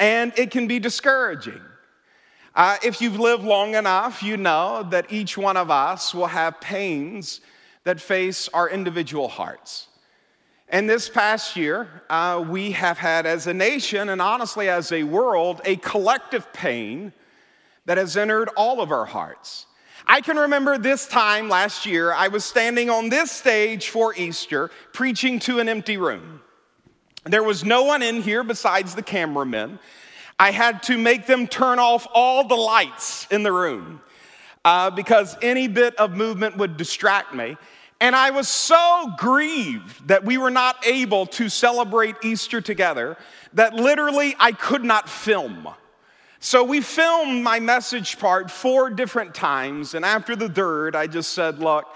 and 0.00 0.32
it 0.36 0.50
can 0.50 0.66
be 0.66 0.80
discouraging. 0.80 1.60
Uh, 2.54 2.78
if 2.82 3.00
you've 3.00 3.20
lived 3.20 3.44
long 3.44 3.74
enough, 3.74 4.22
you 4.22 4.36
know 4.36 4.82
that 4.90 5.12
each 5.12 5.38
one 5.38 5.56
of 5.56 5.70
us 5.70 6.12
will 6.12 6.26
have 6.26 6.60
pains 6.60 7.40
that 7.84 8.00
face 8.00 8.48
our 8.52 8.68
individual 8.68 9.28
hearts. 9.28 9.86
And 10.68 10.88
this 10.88 11.08
past 11.08 11.56
year, 11.56 11.88
uh, 12.08 12.44
we 12.48 12.72
have 12.72 12.98
had 12.98 13.26
as 13.26 13.46
a 13.46 13.54
nation 13.54 14.08
and 14.08 14.22
honestly 14.22 14.68
as 14.68 14.90
a 14.90 15.02
world 15.02 15.60
a 15.64 15.76
collective 15.76 16.52
pain 16.52 17.12
that 17.86 17.98
has 17.98 18.16
entered 18.16 18.48
all 18.56 18.80
of 18.80 18.90
our 18.90 19.04
hearts. 19.04 19.66
I 20.06 20.20
can 20.20 20.36
remember 20.36 20.78
this 20.78 21.06
time 21.06 21.48
last 21.48 21.86
year, 21.86 22.12
I 22.12 22.28
was 22.28 22.44
standing 22.44 22.88
on 22.88 23.10
this 23.10 23.30
stage 23.30 23.90
for 23.90 24.14
Easter 24.14 24.70
preaching 24.92 25.38
to 25.40 25.58
an 25.58 25.68
empty 25.68 25.98
room. 25.98 26.40
There 27.24 27.42
was 27.42 27.64
no 27.64 27.84
one 27.84 28.02
in 28.02 28.22
here 28.22 28.42
besides 28.42 28.94
the 28.94 29.02
cameramen. 29.02 29.78
I 30.38 30.52
had 30.52 30.82
to 30.84 30.96
make 30.96 31.26
them 31.26 31.46
turn 31.46 31.78
off 31.78 32.06
all 32.14 32.48
the 32.48 32.56
lights 32.56 33.26
in 33.30 33.42
the 33.42 33.52
room 33.52 34.00
uh, 34.64 34.90
because 34.90 35.36
any 35.42 35.68
bit 35.68 35.94
of 35.96 36.12
movement 36.12 36.56
would 36.56 36.76
distract 36.76 37.34
me. 37.34 37.56
And 38.00 38.16
I 38.16 38.30
was 38.30 38.48
so 38.48 39.12
grieved 39.18 40.08
that 40.08 40.24
we 40.24 40.38
were 40.38 40.50
not 40.50 40.86
able 40.86 41.26
to 41.26 41.50
celebrate 41.50 42.16
Easter 42.22 42.62
together 42.62 43.18
that 43.52 43.74
literally 43.74 44.34
I 44.38 44.52
could 44.52 44.82
not 44.82 45.06
film. 45.06 45.68
So 46.38 46.64
we 46.64 46.80
filmed 46.80 47.44
my 47.44 47.60
message 47.60 48.18
part 48.18 48.50
four 48.50 48.88
different 48.88 49.34
times. 49.34 49.92
And 49.92 50.06
after 50.06 50.34
the 50.34 50.48
third, 50.48 50.96
I 50.96 51.06
just 51.06 51.32
said, 51.32 51.58
Look, 51.58 51.86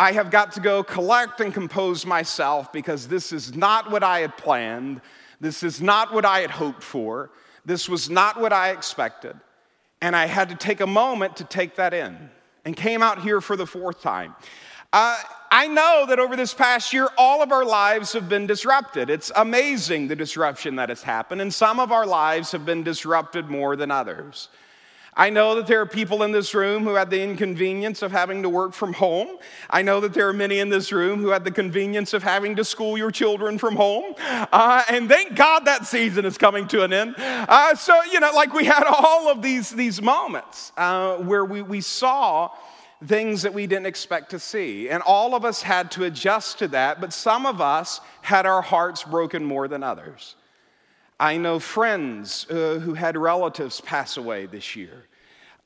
I 0.00 0.12
have 0.12 0.30
got 0.30 0.52
to 0.52 0.60
go 0.60 0.82
collect 0.82 1.42
and 1.42 1.52
compose 1.52 2.06
myself 2.06 2.72
because 2.72 3.06
this 3.06 3.34
is 3.34 3.54
not 3.54 3.90
what 3.90 4.02
I 4.02 4.20
had 4.20 4.34
planned. 4.38 5.02
This 5.42 5.62
is 5.62 5.82
not 5.82 6.14
what 6.14 6.24
I 6.24 6.40
had 6.40 6.50
hoped 6.50 6.82
for. 6.82 7.30
This 7.66 7.86
was 7.86 8.08
not 8.08 8.40
what 8.40 8.50
I 8.50 8.70
expected. 8.70 9.38
And 10.00 10.16
I 10.16 10.24
had 10.24 10.48
to 10.48 10.54
take 10.54 10.80
a 10.80 10.86
moment 10.86 11.36
to 11.36 11.44
take 11.44 11.76
that 11.76 11.92
in 11.92 12.30
and 12.64 12.74
came 12.74 13.02
out 13.02 13.20
here 13.20 13.42
for 13.42 13.56
the 13.56 13.66
fourth 13.66 14.00
time. 14.00 14.34
Uh, 14.90 15.18
I 15.50 15.66
know 15.66 16.06
that 16.08 16.18
over 16.18 16.34
this 16.34 16.54
past 16.54 16.94
year, 16.94 17.10
all 17.18 17.42
of 17.42 17.52
our 17.52 17.66
lives 17.66 18.14
have 18.14 18.26
been 18.26 18.46
disrupted. 18.46 19.10
It's 19.10 19.30
amazing 19.36 20.08
the 20.08 20.16
disruption 20.16 20.76
that 20.76 20.88
has 20.88 21.02
happened, 21.02 21.42
and 21.42 21.52
some 21.52 21.78
of 21.78 21.92
our 21.92 22.06
lives 22.06 22.52
have 22.52 22.64
been 22.64 22.82
disrupted 22.82 23.50
more 23.50 23.76
than 23.76 23.90
others. 23.90 24.48
I 25.14 25.30
know 25.30 25.56
that 25.56 25.66
there 25.66 25.80
are 25.80 25.86
people 25.86 26.22
in 26.22 26.30
this 26.30 26.54
room 26.54 26.84
who 26.84 26.94
had 26.94 27.10
the 27.10 27.20
inconvenience 27.20 28.02
of 28.02 28.12
having 28.12 28.42
to 28.42 28.48
work 28.48 28.72
from 28.72 28.92
home. 28.92 29.38
I 29.68 29.82
know 29.82 30.00
that 30.00 30.14
there 30.14 30.28
are 30.28 30.32
many 30.32 30.60
in 30.60 30.68
this 30.68 30.92
room 30.92 31.20
who 31.20 31.28
had 31.28 31.44
the 31.44 31.50
convenience 31.50 32.12
of 32.14 32.22
having 32.22 32.56
to 32.56 32.64
school 32.64 32.96
your 32.96 33.10
children 33.10 33.58
from 33.58 33.74
home. 33.74 34.14
Uh, 34.18 34.84
and 34.88 35.08
thank 35.08 35.34
God 35.34 35.64
that 35.64 35.86
season 35.86 36.24
is 36.24 36.38
coming 36.38 36.68
to 36.68 36.84
an 36.84 36.92
end. 36.92 37.14
Uh, 37.18 37.74
so, 37.74 38.00
you 38.04 38.20
know, 38.20 38.30
like 38.34 38.54
we 38.54 38.64
had 38.64 38.84
all 38.84 39.28
of 39.28 39.42
these, 39.42 39.70
these 39.70 40.00
moments 40.00 40.72
uh, 40.76 41.16
where 41.16 41.44
we, 41.44 41.60
we 41.60 41.80
saw 41.80 42.50
things 43.04 43.42
that 43.42 43.54
we 43.54 43.66
didn't 43.66 43.86
expect 43.86 44.30
to 44.30 44.38
see. 44.38 44.88
And 44.90 45.02
all 45.02 45.34
of 45.34 45.44
us 45.44 45.62
had 45.62 45.90
to 45.92 46.04
adjust 46.04 46.58
to 46.60 46.68
that, 46.68 47.00
but 47.00 47.12
some 47.12 47.46
of 47.46 47.60
us 47.60 48.00
had 48.20 48.46
our 48.46 48.62
hearts 48.62 49.02
broken 49.02 49.44
more 49.44 49.68
than 49.68 49.82
others. 49.82 50.36
I 51.20 51.36
know 51.36 51.58
friends 51.58 52.46
uh, 52.48 52.78
who 52.78 52.94
had 52.94 53.14
relatives 53.14 53.82
pass 53.82 54.16
away 54.16 54.46
this 54.46 54.74
year, 54.74 55.04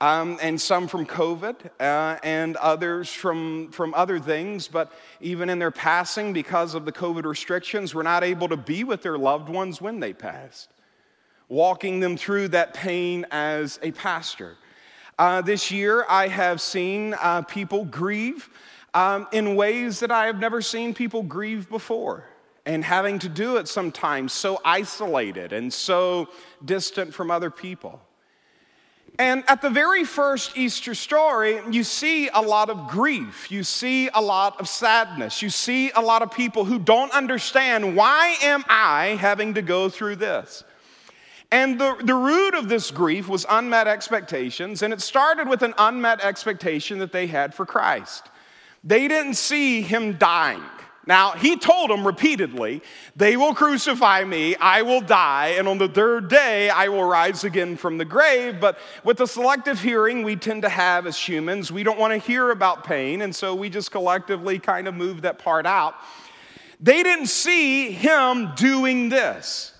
um, 0.00 0.36
and 0.42 0.60
some 0.60 0.88
from 0.88 1.06
COVID, 1.06 1.54
uh, 1.78 2.18
and 2.24 2.56
others 2.56 3.08
from, 3.08 3.70
from 3.70 3.94
other 3.94 4.18
things. 4.18 4.66
But 4.66 4.90
even 5.20 5.48
in 5.48 5.60
their 5.60 5.70
passing, 5.70 6.32
because 6.32 6.74
of 6.74 6.84
the 6.84 6.90
COVID 6.90 7.24
restrictions, 7.24 7.94
were 7.94 8.02
not 8.02 8.24
able 8.24 8.48
to 8.48 8.56
be 8.56 8.82
with 8.82 9.02
their 9.02 9.16
loved 9.16 9.48
ones 9.48 9.80
when 9.80 10.00
they 10.00 10.12
passed, 10.12 10.70
walking 11.48 12.00
them 12.00 12.16
through 12.16 12.48
that 12.48 12.74
pain 12.74 13.24
as 13.30 13.78
a 13.80 13.92
pastor. 13.92 14.56
Uh, 15.20 15.40
this 15.40 15.70
year, 15.70 16.04
I 16.08 16.26
have 16.26 16.60
seen 16.60 17.14
uh, 17.20 17.42
people 17.42 17.84
grieve 17.84 18.50
um, 18.92 19.28
in 19.30 19.54
ways 19.54 20.00
that 20.00 20.10
I 20.10 20.26
have 20.26 20.40
never 20.40 20.60
seen 20.60 20.94
people 20.94 21.22
grieve 21.22 21.68
before 21.68 22.24
and 22.66 22.84
having 22.84 23.18
to 23.20 23.28
do 23.28 23.56
it 23.56 23.68
sometimes 23.68 24.32
so 24.32 24.60
isolated 24.64 25.52
and 25.52 25.72
so 25.72 26.28
distant 26.64 27.12
from 27.12 27.30
other 27.30 27.50
people. 27.50 28.00
And 29.18 29.44
at 29.46 29.62
the 29.62 29.70
very 29.70 30.02
first 30.02 30.56
Easter 30.56 30.94
story, 30.94 31.60
you 31.70 31.84
see 31.84 32.28
a 32.28 32.40
lot 32.40 32.68
of 32.68 32.88
grief. 32.88 33.50
You 33.50 33.62
see 33.62 34.08
a 34.12 34.20
lot 34.20 34.58
of 34.58 34.68
sadness. 34.68 35.40
You 35.40 35.50
see 35.50 35.92
a 35.92 36.00
lot 36.00 36.22
of 36.22 36.32
people 36.32 36.64
who 36.64 36.80
don't 36.80 37.12
understand 37.12 37.94
why 37.96 38.36
am 38.42 38.64
I 38.68 39.16
having 39.20 39.54
to 39.54 39.62
go 39.62 39.88
through 39.88 40.16
this? 40.16 40.64
And 41.52 41.80
the, 41.80 41.94
the 42.02 42.14
root 42.14 42.54
of 42.54 42.68
this 42.68 42.90
grief 42.90 43.28
was 43.28 43.46
unmet 43.48 43.86
expectations, 43.86 44.82
and 44.82 44.92
it 44.92 45.00
started 45.00 45.48
with 45.48 45.62
an 45.62 45.74
unmet 45.78 46.20
expectation 46.20 46.98
that 46.98 47.12
they 47.12 47.28
had 47.28 47.54
for 47.54 47.64
Christ. 47.64 48.28
They 48.82 49.06
didn't 49.06 49.34
see 49.34 49.82
him 49.82 50.14
dying. 50.18 50.62
Now, 51.06 51.32
he 51.32 51.56
told 51.56 51.90
them 51.90 52.06
repeatedly, 52.06 52.82
They 53.14 53.36
will 53.36 53.54
crucify 53.54 54.24
me, 54.24 54.56
I 54.56 54.82
will 54.82 55.02
die, 55.02 55.54
and 55.58 55.68
on 55.68 55.76
the 55.78 55.88
third 55.88 56.28
day 56.28 56.70
I 56.70 56.88
will 56.88 57.04
rise 57.04 57.44
again 57.44 57.76
from 57.76 57.98
the 57.98 58.06
grave. 58.06 58.58
But 58.58 58.78
with 59.04 59.18
the 59.18 59.26
selective 59.26 59.80
hearing 59.80 60.22
we 60.22 60.36
tend 60.36 60.62
to 60.62 60.70
have 60.70 61.06
as 61.06 61.18
humans, 61.18 61.70
we 61.70 61.82
don't 61.82 61.98
want 61.98 62.12
to 62.12 62.26
hear 62.26 62.50
about 62.50 62.84
pain, 62.84 63.20
and 63.20 63.34
so 63.34 63.54
we 63.54 63.68
just 63.68 63.90
collectively 63.90 64.58
kind 64.58 64.88
of 64.88 64.94
move 64.94 65.22
that 65.22 65.38
part 65.38 65.66
out. 65.66 65.94
They 66.80 67.02
didn't 67.02 67.26
see 67.26 67.90
him 67.90 68.52
doing 68.56 69.10
this. 69.10 69.73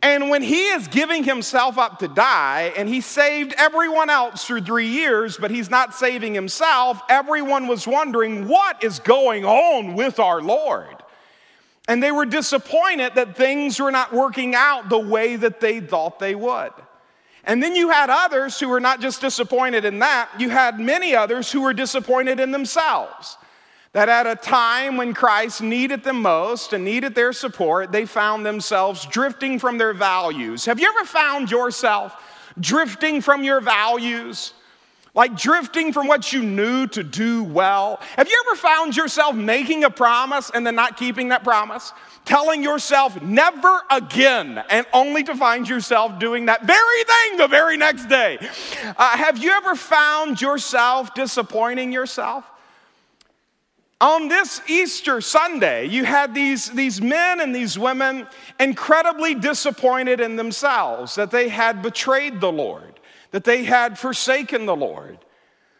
And 0.00 0.30
when 0.30 0.42
he 0.42 0.68
is 0.68 0.86
giving 0.86 1.24
himself 1.24 1.76
up 1.76 1.98
to 1.98 2.08
die, 2.08 2.72
and 2.76 2.88
he 2.88 3.00
saved 3.00 3.52
everyone 3.58 4.10
else 4.10 4.44
through 4.44 4.60
three 4.60 4.86
years, 4.86 5.36
but 5.36 5.50
he's 5.50 5.70
not 5.70 5.94
saving 5.94 6.34
himself, 6.34 7.00
everyone 7.08 7.66
was 7.66 7.86
wondering 7.86 8.46
what 8.46 8.84
is 8.84 9.00
going 9.00 9.44
on 9.44 9.94
with 9.94 10.20
our 10.20 10.40
Lord. 10.40 10.96
And 11.88 12.00
they 12.02 12.12
were 12.12 12.26
disappointed 12.26 13.16
that 13.16 13.36
things 13.36 13.80
were 13.80 13.90
not 13.90 14.12
working 14.12 14.54
out 14.54 14.88
the 14.88 14.98
way 14.98 15.34
that 15.36 15.58
they 15.58 15.80
thought 15.80 16.20
they 16.20 16.34
would. 16.34 16.72
And 17.44 17.62
then 17.62 17.74
you 17.74 17.88
had 17.88 18.10
others 18.10 18.60
who 18.60 18.68
were 18.68 18.80
not 18.80 19.00
just 19.00 19.20
disappointed 19.20 19.84
in 19.84 19.98
that, 20.00 20.28
you 20.38 20.50
had 20.50 20.78
many 20.78 21.16
others 21.16 21.50
who 21.50 21.62
were 21.62 21.72
disappointed 21.72 22.38
in 22.38 22.52
themselves 22.52 23.36
that 23.92 24.08
at 24.08 24.26
a 24.26 24.36
time 24.36 24.96
when 24.96 25.14
Christ 25.14 25.62
needed 25.62 26.04
them 26.04 26.22
most 26.22 26.72
and 26.72 26.84
needed 26.84 27.14
their 27.14 27.32
support, 27.32 27.90
they 27.90 28.04
found 28.04 28.44
themselves 28.44 29.06
drifting 29.06 29.58
from 29.58 29.78
their 29.78 29.94
values. 29.94 30.66
Have 30.66 30.78
you 30.78 30.88
ever 30.88 31.06
found 31.06 31.50
yourself 31.50 32.14
drifting 32.60 33.20
from 33.20 33.44
your 33.44 33.60
values? 33.60 34.52
like 35.18 35.36
drifting 35.36 35.92
from 35.92 36.06
what 36.06 36.32
you 36.32 36.44
knew 36.44 36.86
to 36.86 37.02
do 37.02 37.42
well. 37.42 37.98
Have 38.16 38.28
you 38.28 38.44
ever 38.46 38.54
found 38.54 38.96
yourself 38.96 39.34
making 39.34 39.82
a 39.82 39.90
promise 39.90 40.48
and 40.54 40.64
then 40.64 40.76
not 40.76 40.96
keeping 40.96 41.30
that 41.30 41.42
promise? 41.42 41.92
Telling 42.24 42.62
yourself 42.62 43.20
never 43.20 43.82
again, 43.90 44.62
and 44.70 44.86
only 44.92 45.24
to 45.24 45.34
find 45.34 45.68
yourself 45.68 46.20
doing 46.20 46.46
that 46.46 46.62
very 46.62 47.04
thing 47.04 47.38
the 47.38 47.48
very 47.48 47.76
next 47.76 48.04
day. 48.04 48.38
Uh, 48.96 49.16
have 49.16 49.38
you 49.38 49.50
ever 49.50 49.74
found 49.74 50.40
yourself 50.40 51.12
disappointing 51.14 51.90
yourself? 51.90 52.44
On 54.00 54.28
this 54.28 54.60
Easter 54.68 55.20
Sunday, 55.20 55.86
you 55.86 56.04
had 56.04 56.32
these, 56.32 56.70
these 56.70 57.00
men 57.00 57.40
and 57.40 57.52
these 57.52 57.76
women 57.76 58.28
incredibly 58.60 59.34
disappointed 59.34 60.20
in 60.20 60.36
themselves 60.36 61.16
that 61.16 61.32
they 61.32 61.48
had 61.48 61.82
betrayed 61.82 62.40
the 62.40 62.52
Lord, 62.52 63.00
that 63.32 63.42
they 63.42 63.64
had 63.64 63.98
forsaken 63.98 64.66
the 64.66 64.76
Lord, 64.76 65.18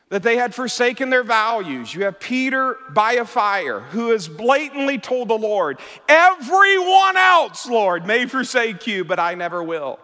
that 0.09 0.25
they 0.25 0.37
had 0.37 0.53
forsaken 0.53 1.11
their 1.11 1.23
values. 1.23 1.95
You 1.95 2.05
have 2.05 2.19
Peter 2.19 2.77
by 2.91 3.13
a 3.13 3.25
fire 3.25 3.81
who 3.81 4.11
has 4.11 4.27
blatantly 4.27 4.99
told 4.99 5.29
the 5.29 5.39
Lord, 5.39 5.79
Everyone 6.09 7.17
else, 7.17 7.69
Lord, 7.69 8.05
may 8.05 8.27
forsake 8.27 8.89
you, 8.89 9.05
but 9.05 9.21
I 9.21 9.35
never 9.35 9.63
will. 9.63 10.01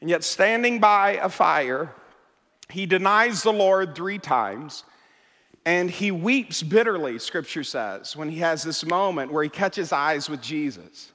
And 0.00 0.10
yet, 0.10 0.24
standing 0.24 0.80
by 0.80 1.12
a 1.22 1.28
fire, 1.28 1.94
he 2.68 2.86
denies 2.86 3.44
the 3.44 3.52
Lord 3.52 3.94
three 3.94 4.18
times. 4.18 4.82
And 5.64 5.90
he 5.90 6.10
weeps 6.10 6.62
bitterly, 6.62 7.18
scripture 7.18 7.62
says, 7.62 8.16
when 8.16 8.28
he 8.28 8.38
has 8.38 8.62
this 8.62 8.84
moment 8.84 9.32
where 9.32 9.44
he 9.44 9.48
catches 9.48 9.92
eyes 9.92 10.28
with 10.28 10.42
Jesus. 10.42 11.12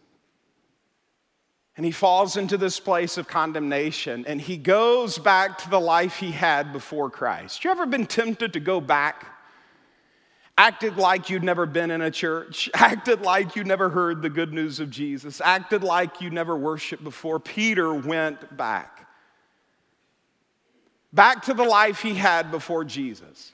And 1.76 1.86
he 1.86 1.92
falls 1.92 2.38
into 2.38 2.58
this 2.58 2.80
place 2.80 3.18
of 3.18 3.28
condemnation 3.28 4.26
and 4.26 4.42
he 4.42 4.58
goes 4.58 5.20
back 5.20 5.60
to 5.60 5.70
the 5.70 5.80
life 5.80 6.18
he 6.18 6.32
had 6.32 6.74
before 6.74 7.10
Christ. 7.10 7.64
You 7.64 7.72
ever 7.72 7.86
been 7.86 8.08
tempted 8.08 8.54
to 8.54 8.60
go 8.60 8.82
back? 8.82 9.28
Acted 10.58 10.98
like 10.98 11.30
you'd 11.30 11.44
never 11.44 11.68
been 11.68 11.92
in 11.92 12.02
a 12.02 12.10
church, 12.10 12.68
acted 12.74 13.22
like 13.22 13.56
you'd 13.56 13.68
never 13.68 13.90
heard 13.90 14.24
the 14.24 14.30
good 14.30 14.54
news 14.54 14.80
of 14.80 14.90
Jesus, 14.90 15.40
acted 15.40 15.84
like 15.84 16.20
you'd 16.20 16.34
never 16.34 16.58
worshiped 16.58 17.04
before. 17.04 17.40
Peter 17.40 17.94
went 17.94 18.58
back. 18.58 19.08
Back 21.14 21.44
to 21.44 21.54
the 21.54 21.64
life 21.64 22.02
he 22.02 22.16
had 22.16 22.50
before 22.50 22.86
Jesus. 22.86 23.54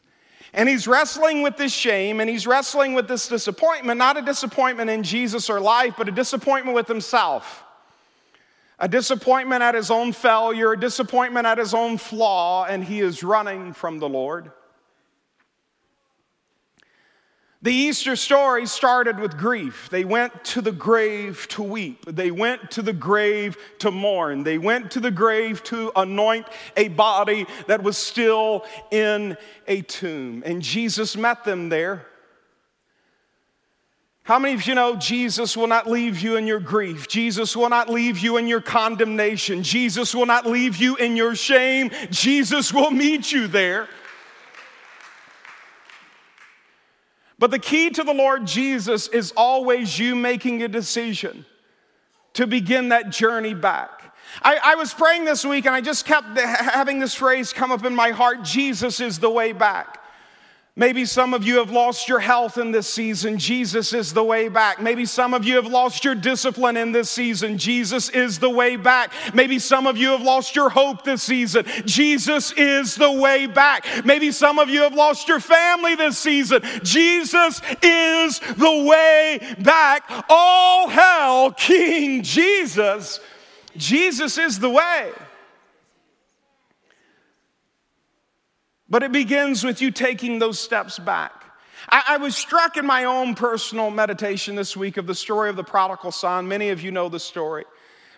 And 0.53 0.69
he's 0.69 0.87
wrestling 0.87 1.41
with 1.41 1.57
this 1.57 1.73
shame 1.73 2.19
and 2.19 2.29
he's 2.29 2.45
wrestling 2.45 2.93
with 2.93 3.07
this 3.07 3.27
disappointment, 3.27 3.97
not 3.97 4.17
a 4.17 4.21
disappointment 4.21 4.89
in 4.89 5.01
Jesus 5.01 5.49
or 5.49 5.59
life, 5.59 5.95
but 5.97 6.07
a 6.07 6.11
disappointment 6.11 6.75
with 6.75 6.87
himself. 6.87 7.63
A 8.79 8.87
disappointment 8.87 9.63
at 9.63 9.75
his 9.75 9.89
own 9.89 10.13
failure, 10.13 10.73
a 10.73 10.79
disappointment 10.79 11.47
at 11.47 11.57
his 11.57 11.73
own 11.73 11.97
flaw, 11.97 12.65
and 12.65 12.83
he 12.83 12.99
is 12.99 13.23
running 13.23 13.73
from 13.73 13.99
the 13.99 14.09
Lord. 14.09 14.51
The 17.63 17.73
Easter 17.73 18.17
story 18.17 18.65
started 18.65 19.17
with 19.17 19.37
grief. 19.37 19.87
They 19.89 20.03
went 20.03 20.43
to 20.45 20.61
the 20.61 20.73
grave 20.73 21.47
to 21.51 21.63
weep. 21.63 22.03
They 22.05 22.29
went 22.29 22.71
to 22.71 22.81
the 22.81 22.91
grave 22.91 23.57
to 23.79 23.89
mourn. 23.89 24.43
They 24.43 24.57
went 24.57 24.91
to 24.91 24.99
the 24.99 25.11
grave 25.11 25.63
to 25.63 25.93
anoint 25.95 26.45
a 26.75 26.89
body 26.89 27.45
that 27.67 27.81
was 27.81 27.97
still 27.97 28.65
in 28.91 29.37
a 29.65 29.81
tomb. 29.81 30.43
And 30.45 30.61
Jesus 30.61 31.15
met 31.15 31.45
them 31.45 31.69
there. 31.69 32.05
How 34.23 34.39
many 34.39 34.53
of 34.55 34.67
you 34.67 34.75
know 34.75 34.97
Jesus 34.97 35.55
will 35.55 35.67
not 35.67 35.89
leave 35.89 36.19
you 36.19 36.35
in 36.35 36.45
your 36.45 36.59
grief? 36.59 37.07
Jesus 37.07 37.55
will 37.55 37.69
not 37.69 37.89
leave 37.89 38.19
you 38.19 38.35
in 38.35 38.47
your 38.47 38.61
condemnation. 38.61 39.63
Jesus 39.63 40.13
will 40.13 40.25
not 40.25 40.45
leave 40.45 40.75
you 40.75 40.97
in 40.97 41.15
your 41.15 41.33
shame. 41.33 41.91
Jesus 42.09 42.73
will 42.73 42.91
meet 42.91 43.31
you 43.31 43.47
there. 43.47 43.87
But 47.43 47.51
the 47.51 47.59
key 47.59 47.89
to 47.89 48.05
the 48.05 48.13
Lord 48.13 48.47
Jesus 48.47 49.09
is 49.09 49.33
always 49.35 49.99
you 49.99 50.15
making 50.15 50.63
a 50.63 50.69
decision 50.69 51.45
to 52.35 52.47
begin 52.47 52.87
that 52.87 53.09
journey 53.09 53.53
back. 53.53 54.15
I, 54.41 54.59
I, 54.63 54.75
was 54.75 54.93
praying 54.93 55.25
this 55.25 55.43
week 55.43 55.65
and 55.65 55.75
I 55.75 55.81
just 55.81 56.05
kept 56.05 56.37
having 56.39 56.99
this 56.99 57.13
phrase 57.13 57.51
come 57.51 57.69
up 57.69 57.83
in 57.83 57.93
my 57.93 58.11
heart 58.11 58.43
Jesus 58.43 59.01
is 59.01 59.19
the 59.19 59.29
way 59.29 59.51
back. 59.51 60.01
Maybe 60.75 61.05
some 61.05 61.35
of 61.35 61.45
you 61.45 61.57
have 61.57 61.69
lost 61.69 62.09
your 62.09 62.19
health 62.19 62.57
in 62.57 62.71
this 62.71 62.91
season. 62.91 63.37
Jesus 63.37 63.93
is 63.93 64.11
the 64.11 64.23
way 64.23 64.47
back. 64.47 64.81
Maybe 64.81 65.05
some 65.05 65.35
of 65.35 65.45
you 65.45 65.57
have 65.57 65.67
lost 65.67 66.03
your 66.03 66.15
discipline 66.15 66.77
in 66.77 66.91
this 66.91 67.11
season. 67.11 67.59
Jesus 67.59 68.09
is 68.09 68.39
the 68.39 68.49
way 68.49 68.75
back. 68.75 69.13
Maybe 69.35 69.59
some 69.59 69.85
of 69.85 69.97
you 69.97 70.09
have 70.09 70.23
lost 70.23 70.55
your 70.55 70.69
hope 70.69 71.03
this 71.03 71.21
season. 71.21 71.65
Jesus 71.85 72.53
is 72.53 72.95
the 72.95 73.11
way 73.11 73.45
back. 73.45 73.85
Maybe 74.03 74.31
some 74.31 74.57
of 74.57 74.67
you 74.67 74.81
have 74.81 74.95
lost 74.95 75.27
your 75.27 75.39
family 75.39 75.93
this 75.93 76.17
season. 76.17 76.63
Jesus 76.81 77.61
is 77.83 78.39
the 78.39 78.83
way 78.89 79.55
back. 79.59 80.09
All 80.27 80.87
hell, 80.87 81.51
King 81.51 82.23
Jesus. 82.23 83.19
Jesus 83.77 84.39
is 84.39 84.57
the 84.57 84.71
way. 84.71 85.11
But 88.93 89.01
it 89.01 89.11
begins 89.11 89.63
with 89.63 89.81
you 89.81 89.89
taking 89.89 90.37
those 90.37 90.59
steps 90.59 90.99
back. 90.99 91.45
I, 91.89 92.17
was 92.17 92.35
struck 92.37 92.77
in 92.77 92.85
my 92.85 93.05
own 93.05 93.33
personal 93.33 93.89
meditation 93.89 94.55
this 94.55 94.77
week 94.77 94.97
of 94.97 95.07
the 95.07 95.15
story 95.15 95.49
of 95.49 95.55
the 95.55 95.63
prodigal 95.63 96.11
son. 96.11 96.47
Many 96.47 96.69
of 96.69 96.79
you 96.79 96.91
know 96.91 97.09
the 97.09 97.19
story. 97.19 97.65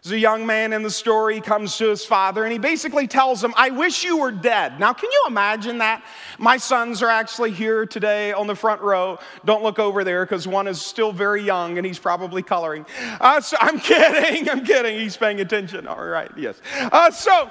There's 0.04 0.12
a 0.12 0.20
young 0.20 0.46
man 0.46 0.74
in 0.74 0.84
the 0.84 0.90
story, 0.90 1.36
he 1.36 1.40
comes 1.40 1.78
to 1.78 1.90
his 1.90 2.04
father, 2.04 2.44
and 2.44 2.52
he 2.52 2.60
basically 2.60 3.08
tells 3.08 3.42
him, 3.42 3.54
I 3.56 3.70
wish 3.70 4.04
you 4.04 4.18
were 4.18 4.34
dead. 4.34 4.78
Now, 4.78 4.92
can 4.92 5.10
you 5.14 5.24
imagine 5.30 5.78
that? 5.78 6.04
My 6.40 6.58
sons 6.58 7.02
are 7.02 7.10
actually 7.10 7.52
here 7.52 7.86
today 7.86 8.34
on 8.34 8.46
the 8.46 8.54
front 8.54 8.82
row. 8.82 9.18
Don't 9.46 9.64
look 9.64 9.80
over 9.80 10.04
there 10.04 10.26
because 10.26 10.46
one 10.46 10.68
is 10.68 10.82
still 10.82 11.14
very 11.14 11.42
young 11.42 11.78
and 11.78 11.88
he's 11.88 12.00
probably 12.00 12.44
coloring. 12.44 12.86
Uh, 13.22 13.40
so 13.40 13.56
I'm 13.62 13.80
kidding, 13.80 14.50
I'm 14.50 14.66
kidding. 14.66 15.00
He's 15.00 15.16
paying 15.16 15.40
attention. 15.40 15.88
All 15.88 16.06
right, 16.06 16.32
yes. 16.36 16.62
Uh, 16.76 17.12
so, 17.12 17.50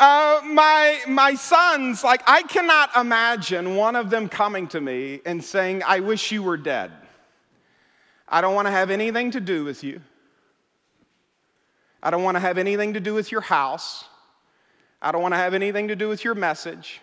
uh, 0.00 0.40
my, 0.46 0.98
my 1.06 1.34
sons, 1.34 2.02
like, 2.02 2.22
I 2.26 2.42
cannot 2.42 2.96
imagine 2.96 3.76
one 3.76 3.94
of 3.94 4.08
them 4.08 4.30
coming 4.30 4.66
to 4.68 4.80
me 4.80 5.20
and 5.26 5.44
saying, 5.44 5.82
I 5.86 6.00
wish 6.00 6.32
you 6.32 6.42
were 6.42 6.56
dead. 6.56 6.90
I 8.26 8.40
don't 8.40 8.54
want 8.54 8.66
to 8.66 8.72
have 8.72 8.90
anything 8.90 9.32
to 9.32 9.40
do 9.40 9.62
with 9.62 9.84
you. 9.84 10.00
I 12.02 12.10
don't 12.10 12.22
want 12.22 12.36
to 12.36 12.40
have 12.40 12.56
anything 12.56 12.94
to 12.94 13.00
do 13.00 13.12
with 13.12 13.30
your 13.30 13.42
house. 13.42 14.04
I 15.02 15.12
don't 15.12 15.20
want 15.20 15.34
to 15.34 15.38
have 15.38 15.52
anything 15.52 15.88
to 15.88 15.96
do 15.96 16.08
with 16.08 16.24
your 16.24 16.34
message. 16.34 17.00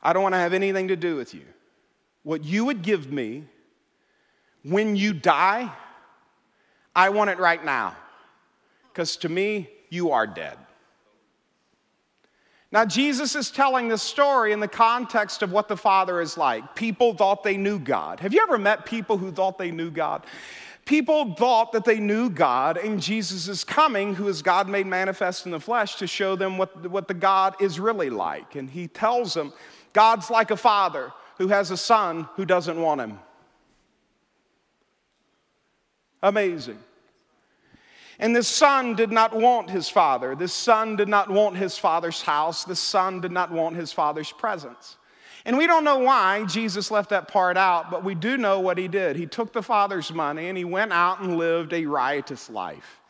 I 0.00 0.12
don't 0.12 0.22
want 0.22 0.34
to 0.34 0.38
have 0.38 0.52
anything 0.52 0.88
to 0.88 0.96
do 0.96 1.16
with 1.16 1.34
you. 1.34 1.44
What 2.22 2.44
you 2.44 2.66
would 2.66 2.82
give 2.82 3.10
me 3.10 3.44
when 4.62 4.94
you 4.94 5.12
die, 5.12 5.72
I 6.94 7.08
want 7.08 7.30
it 7.30 7.38
right 7.38 7.64
now. 7.64 7.96
Because 8.92 9.16
to 9.18 9.28
me, 9.28 9.68
you 9.90 10.12
are 10.12 10.26
dead. 10.26 10.56
Now, 12.74 12.84
Jesus 12.84 13.36
is 13.36 13.52
telling 13.52 13.86
this 13.86 14.02
story 14.02 14.50
in 14.50 14.58
the 14.58 14.66
context 14.66 15.42
of 15.42 15.52
what 15.52 15.68
the 15.68 15.76
Father 15.76 16.20
is 16.20 16.36
like. 16.36 16.74
People 16.74 17.14
thought 17.14 17.44
they 17.44 17.56
knew 17.56 17.78
God. 17.78 18.18
Have 18.18 18.34
you 18.34 18.40
ever 18.42 18.58
met 18.58 18.84
people 18.84 19.16
who 19.16 19.30
thought 19.30 19.58
they 19.58 19.70
knew 19.70 19.92
God? 19.92 20.26
People 20.84 21.36
thought 21.36 21.70
that 21.70 21.84
they 21.84 22.00
knew 22.00 22.28
God, 22.28 22.76
and 22.76 23.00
Jesus 23.00 23.46
is 23.46 23.62
coming, 23.62 24.16
who 24.16 24.26
is 24.26 24.42
God 24.42 24.68
made 24.68 24.88
manifest 24.88 25.46
in 25.46 25.52
the 25.52 25.60
flesh, 25.60 25.94
to 25.96 26.08
show 26.08 26.34
them 26.34 26.58
what, 26.58 26.90
what 26.90 27.06
the 27.06 27.14
God 27.14 27.54
is 27.60 27.78
really 27.78 28.10
like. 28.10 28.56
And 28.56 28.68
he 28.68 28.88
tells 28.88 29.34
them, 29.34 29.52
God's 29.92 30.28
like 30.28 30.50
a 30.50 30.56
father 30.56 31.12
who 31.38 31.46
has 31.48 31.70
a 31.70 31.76
son 31.76 32.28
who 32.34 32.44
doesn't 32.44 32.82
want 32.82 33.00
him. 33.00 33.20
Amazing. 36.24 36.80
And 38.18 38.34
this 38.34 38.48
son 38.48 38.94
did 38.94 39.10
not 39.10 39.34
want 39.34 39.70
his 39.70 39.88
father. 39.88 40.34
This 40.34 40.52
son 40.52 40.96
did 40.96 41.08
not 41.08 41.30
want 41.30 41.56
his 41.56 41.76
father's 41.78 42.22
house. 42.22 42.64
This 42.64 42.80
son 42.80 43.20
did 43.20 43.32
not 43.32 43.50
want 43.50 43.76
his 43.76 43.92
father's 43.92 44.30
presence. 44.32 44.96
And 45.44 45.58
we 45.58 45.66
don't 45.66 45.84
know 45.84 45.98
why 45.98 46.44
Jesus 46.46 46.90
left 46.90 47.10
that 47.10 47.28
part 47.28 47.56
out, 47.56 47.90
but 47.90 48.02
we 48.02 48.14
do 48.14 48.38
know 48.38 48.60
what 48.60 48.78
he 48.78 48.88
did. 48.88 49.16
He 49.16 49.26
took 49.26 49.52
the 49.52 49.62
father's 49.62 50.12
money 50.12 50.48
and 50.48 50.56
he 50.56 50.64
went 50.64 50.92
out 50.92 51.20
and 51.20 51.36
lived 51.36 51.72
a 51.72 51.84
riotous 51.84 52.48
life. 52.48 53.00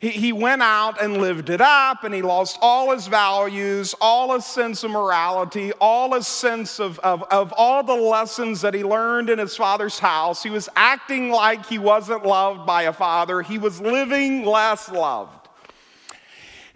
He, 0.00 0.10
he 0.10 0.32
went 0.32 0.62
out 0.62 1.00
and 1.02 1.18
lived 1.18 1.50
it 1.50 1.60
up, 1.60 2.04
and 2.04 2.14
he 2.14 2.22
lost 2.22 2.58
all 2.60 2.92
his 2.92 3.06
values, 3.06 3.94
all 4.00 4.34
his 4.34 4.44
sense 4.44 4.84
of 4.84 4.90
morality, 4.90 5.72
all 5.80 6.14
his 6.14 6.26
sense 6.26 6.80
of, 6.80 6.98
of, 7.00 7.22
of 7.30 7.52
all 7.56 7.82
the 7.82 7.94
lessons 7.94 8.60
that 8.62 8.74
he 8.74 8.84
learned 8.84 9.30
in 9.30 9.38
his 9.38 9.56
father's 9.56 9.98
house. 9.98 10.42
He 10.42 10.50
was 10.50 10.68
acting 10.76 11.30
like 11.30 11.66
he 11.66 11.78
wasn't 11.78 12.26
loved 12.26 12.66
by 12.66 12.82
a 12.82 12.92
father, 12.92 13.42
he 13.42 13.58
was 13.58 13.80
living 13.80 14.44
less 14.44 14.90
loved. 14.90 15.48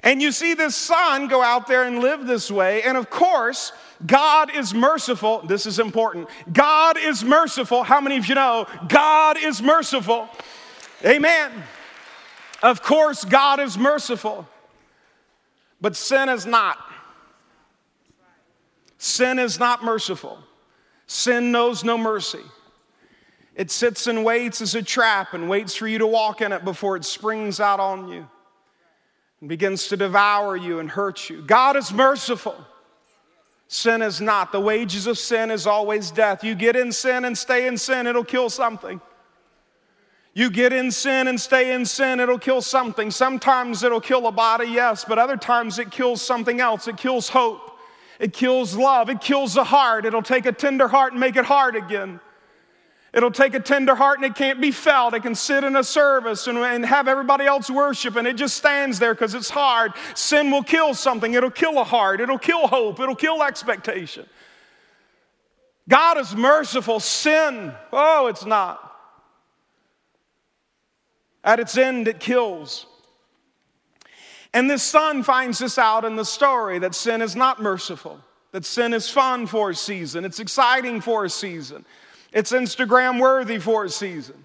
And 0.01 0.23
you 0.23 0.31
see 0.31 0.55
this 0.55 0.77
son 0.77 1.27
go 1.27 1.43
out 1.43 1.67
there 1.67 1.83
and 1.83 1.99
live 1.99 2.27
this 2.27 2.51
way, 2.51 2.83
and 2.83 2.97
of 2.97 3.11
course, 3.11 3.73
God 4.07 4.55
is 4.55 4.73
merciful. 4.73 5.43
This 5.47 5.67
is 5.67 5.81
important. 5.81 6.29
God 6.53 6.97
is 6.97 7.25
merciful. 7.25 7.83
How 7.83 8.01
many 8.01 8.17
of 8.17 8.29
you 8.29 8.37
know 8.37 8.67
God 8.89 9.37
is 9.37 9.61
merciful? 9.61 10.29
Amen. 11.05 11.51
Of 12.63 12.83
course, 12.83 13.25
God 13.25 13.61
is 13.61 13.79
merciful, 13.79 14.49
but 15.81 15.95
sin 15.95 16.29
is 16.29 16.45
not. 16.47 16.79
Sin 18.99 19.39
is 19.39 19.61
not 19.61 19.85
merciful, 19.85 20.39
sin 21.07 21.53
knows 21.53 21.85
no 21.85 21.97
mercy. 21.97 22.43
It 23.55 23.71
sits 23.73 24.07
and 24.07 24.25
waits 24.25 24.61
as 24.61 24.77
a 24.77 24.83
trap 24.83 25.35
and 25.35 25.49
waits 25.49 25.75
for 25.75 25.89
you 25.89 25.99
to 25.99 26.07
walk 26.07 26.41
in 26.41 26.53
it 26.53 26.65
before 26.65 26.97
it 26.97 27.05
springs 27.05 27.59
out 27.59 27.81
on 27.81 28.09
you 28.09 28.29
and 29.41 29.49
begins 29.49 29.89
to 29.89 29.97
devour 29.97 30.57
you 30.57 30.79
and 30.79 30.89
hurt 30.89 31.29
you. 31.29 31.43
God 31.43 31.77
is 31.77 31.93
merciful. 31.93 32.57
Sin 33.67 34.01
is 34.01 34.21
not. 34.21 34.53
The 34.53 34.61
wages 34.61 35.07
of 35.07 35.19
sin 35.19 35.51
is 35.51 35.67
always 35.67 36.11
death. 36.11 36.45
You 36.45 36.55
get 36.55 36.77
in 36.77 36.93
sin 36.93 37.25
and 37.25 37.37
stay 37.37 37.67
in 37.67 37.77
sin, 37.77 38.07
it'll 38.07 38.25
kill 38.25 38.49
something. 38.49 39.01
You 40.39 40.51
get 40.51 40.73
in 40.73 40.93
sin 40.93 41.27
and 41.27 41.41
stay 41.41 41.75
in 41.75 41.85
sin, 41.85 42.21
it'll 42.21 42.39
kill 42.39 42.63
something. 42.63 43.11
Sometimes 43.11 43.83
it'll 43.83 44.01
kill 44.01 44.25
a 44.29 44.31
body, 44.31 44.69
yes, 44.69 45.05
but 45.05 45.19
other 45.19 45.37
times 45.37 45.81
it 45.81 45.91
kills 45.91 46.23
something 46.23 46.61
else. 46.61 46.87
It 46.87 46.97
kills 46.97 47.29
hope, 47.29 47.77
it 48.21 48.33
kills 48.33 48.77
love, 48.77 49.11
it 49.11 49.21
kills 49.21 49.55
the 49.55 49.65
heart. 49.65 50.05
It'll 50.05 50.23
take 50.23 50.47
a 50.47 50.53
tender 50.53 50.87
heart 50.87 51.13
and 51.13 51.19
make 51.19 51.35
it 51.35 51.45
hard 51.45 51.75
again. 51.75 52.21
It'll 53.13 53.33
take 53.33 53.55
a 53.55 53.59
tender 53.59 53.97
heart 53.97 54.21
and 54.21 54.27
it 54.27 54.37
can't 54.37 54.61
be 54.61 54.71
felt. 54.71 55.13
It 55.13 55.25
can 55.25 55.35
sit 55.35 55.65
in 55.65 55.75
a 55.75 55.83
service 55.83 56.47
and, 56.47 56.57
and 56.57 56.87
have 56.87 57.09
everybody 57.09 57.45
else 57.45 57.69
worship 57.69 58.15
and 58.15 58.25
it 58.25 58.37
just 58.37 58.57
stands 58.57 59.01
there 59.01 59.15
because 59.15 59.35
it's 59.35 59.51
hard. 59.51 59.93
Sin 60.15 60.53
will 60.53 60.63
kill 60.63 60.95
something. 60.95 61.35
It'll 61.35 61.51
kill 61.51 61.81
a 61.81 61.85
heart. 61.85 62.21
It'll 62.21 62.39
kill 62.39 62.69
hope. 62.69 63.01
It'll 63.01 63.17
kill 63.17 63.43
expectation. 63.43 64.25
God 65.89 66.17
is 66.17 66.37
merciful. 66.37 67.01
Sin, 67.01 67.73
oh, 67.93 68.29
it's 68.29 68.45
not. 68.45 68.88
At 71.45 71.61
its 71.61 71.77
end, 71.77 72.09
it 72.09 72.21
kills. 72.21 72.87
And 74.53 74.69
this 74.69 74.83
son 74.83 75.23
finds 75.23 75.59
this 75.59 75.79
out 75.79 76.05
in 76.05 76.17
the 76.17 76.25
story 76.25 76.79
that 76.79 76.95
sin 76.95 77.23
is 77.23 77.37
not 77.37 77.61
merciful, 77.61 78.21
that 78.53 78.65
sin 78.65 78.95
is 78.95 79.09
fun 79.09 79.47
for 79.47 79.71
a 79.71 79.75
season, 79.75 80.25
it's 80.25 80.41
exciting 80.41 81.01
for 81.01 81.25
a 81.25 81.31
season. 81.31 81.85
It's 82.33 82.53
Instagram 82.53 83.21
worthy 83.21 83.59
for 83.59 83.85
a 83.85 83.89
season. 83.89 84.45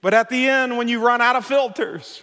But 0.00 0.14
at 0.14 0.30
the 0.30 0.48
end, 0.48 0.76
when 0.78 0.88
you 0.88 0.98
run 1.04 1.20
out 1.20 1.36
of 1.36 1.44
filters, 1.44 2.22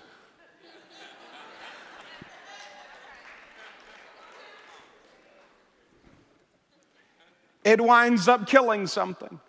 it 7.64 7.80
winds 7.80 8.28
up 8.28 8.48
killing 8.48 8.88
something. 8.88 9.40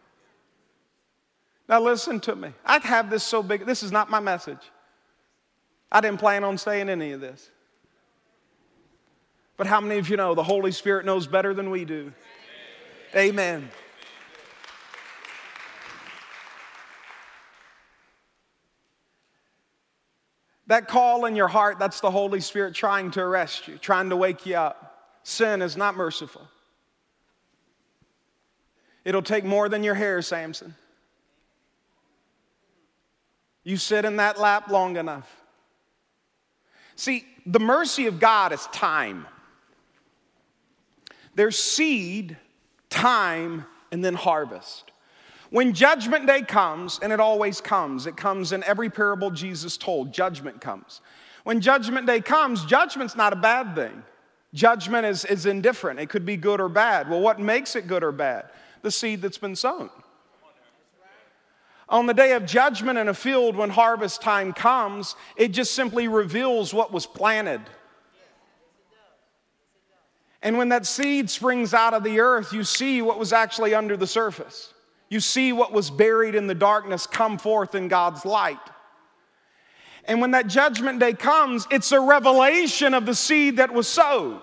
Now, 1.70 1.80
listen 1.80 2.18
to 2.22 2.34
me. 2.34 2.52
I 2.66 2.80
have 2.80 3.10
this 3.10 3.22
so 3.22 3.44
big. 3.44 3.64
This 3.64 3.84
is 3.84 3.92
not 3.92 4.10
my 4.10 4.18
message. 4.18 4.58
I 5.92 6.00
didn't 6.00 6.18
plan 6.18 6.42
on 6.42 6.58
saying 6.58 6.88
any 6.88 7.12
of 7.12 7.20
this. 7.20 7.48
But 9.56 9.68
how 9.68 9.80
many 9.80 10.00
of 10.00 10.10
you 10.10 10.16
know 10.16 10.34
the 10.34 10.42
Holy 10.42 10.72
Spirit 10.72 11.06
knows 11.06 11.28
better 11.28 11.54
than 11.54 11.70
we 11.70 11.84
do? 11.84 12.12
Amen. 13.14 13.70
That 20.66 20.88
call 20.88 21.26
in 21.26 21.36
your 21.36 21.48
heart, 21.48 21.78
that's 21.78 22.00
the 22.00 22.10
Holy 22.10 22.40
Spirit 22.40 22.74
trying 22.74 23.12
to 23.12 23.20
arrest 23.20 23.68
you, 23.68 23.78
trying 23.78 24.10
to 24.10 24.16
wake 24.16 24.44
you 24.44 24.56
up. 24.56 25.20
Sin 25.22 25.62
is 25.62 25.76
not 25.76 25.94
merciful. 25.96 26.48
It'll 29.04 29.22
take 29.22 29.44
more 29.44 29.68
than 29.68 29.84
your 29.84 29.94
hair, 29.94 30.20
Samson. 30.20 30.74
You 33.64 33.76
sit 33.76 34.04
in 34.04 34.16
that 34.16 34.38
lap 34.38 34.68
long 34.68 34.96
enough. 34.96 35.28
See, 36.96 37.24
the 37.46 37.60
mercy 37.60 38.06
of 38.06 38.20
God 38.20 38.52
is 38.52 38.66
time. 38.72 39.26
There's 41.34 41.58
seed 41.58 42.36
time, 42.90 43.64
and 43.92 44.04
then 44.04 44.14
harvest. 44.14 44.90
When 45.50 45.72
judgment 45.72 46.26
day 46.26 46.42
comes, 46.42 46.98
and 47.02 47.12
it 47.12 47.20
always 47.20 47.60
comes, 47.60 48.06
it 48.06 48.16
comes 48.16 48.52
in 48.52 48.62
every 48.64 48.90
parable 48.90 49.30
Jesus 49.30 49.76
told, 49.76 50.12
judgment 50.12 50.60
comes. 50.60 51.00
When 51.44 51.60
judgment 51.60 52.06
day 52.06 52.20
comes, 52.20 52.64
judgment's 52.64 53.16
not 53.16 53.32
a 53.32 53.36
bad 53.36 53.74
thing. 53.74 54.02
Judgment 54.52 55.06
is, 55.06 55.24
is 55.24 55.46
indifferent, 55.46 56.00
it 56.00 56.08
could 56.08 56.26
be 56.26 56.36
good 56.36 56.60
or 56.60 56.68
bad. 56.68 57.08
Well, 57.08 57.20
what 57.20 57.38
makes 57.38 57.76
it 57.76 57.86
good 57.86 58.02
or 58.02 58.12
bad? 58.12 58.46
The 58.82 58.90
seed 58.90 59.22
that's 59.22 59.38
been 59.38 59.56
sown. 59.56 59.90
On 61.90 62.06
the 62.06 62.14
day 62.14 62.32
of 62.32 62.46
judgment 62.46 62.98
in 62.98 63.08
a 63.08 63.14
field, 63.14 63.56
when 63.56 63.68
harvest 63.68 64.22
time 64.22 64.52
comes, 64.52 65.16
it 65.36 65.48
just 65.48 65.74
simply 65.74 66.06
reveals 66.06 66.72
what 66.72 66.92
was 66.92 67.04
planted. 67.04 67.60
And 70.40 70.56
when 70.56 70.70
that 70.70 70.86
seed 70.86 71.28
springs 71.28 71.74
out 71.74 71.92
of 71.92 72.04
the 72.04 72.20
earth, 72.20 72.52
you 72.52 72.64
see 72.64 73.02
what 73.02 73.18
was 73.18 73.32
actually 73.32 73.74
under 73.74 73.96
the 73.96 74.06
surface. 74.06 74.72
You 75.08 75.18
see 75.18 75.52
what 75.52 75.72
was 75.72 75.90
buried 75.90 76.36
in 76.36 76.46
the 76.46 76.54
darkness 76.54 77.06
come 77.06 77.36
forth 77.36 77.74
in 77.74 77.88
God's 77.88 78.24
light. 78.24 78.56
And 80.04 80.20
when 80.20 80.30
that 80.30 80.46
judgment 80.46 81.00
day 81.00 81.12
comes, 81.12 81.66
it's 81.70 81.92
a 81.92 82.00
revelation 82.00 82.94
of 82.94 83.04
the 83.04 83.14
seed 83.14 83.56
that 83.56 83.74
was 83.74 83.88
sowed. 83.88 84.40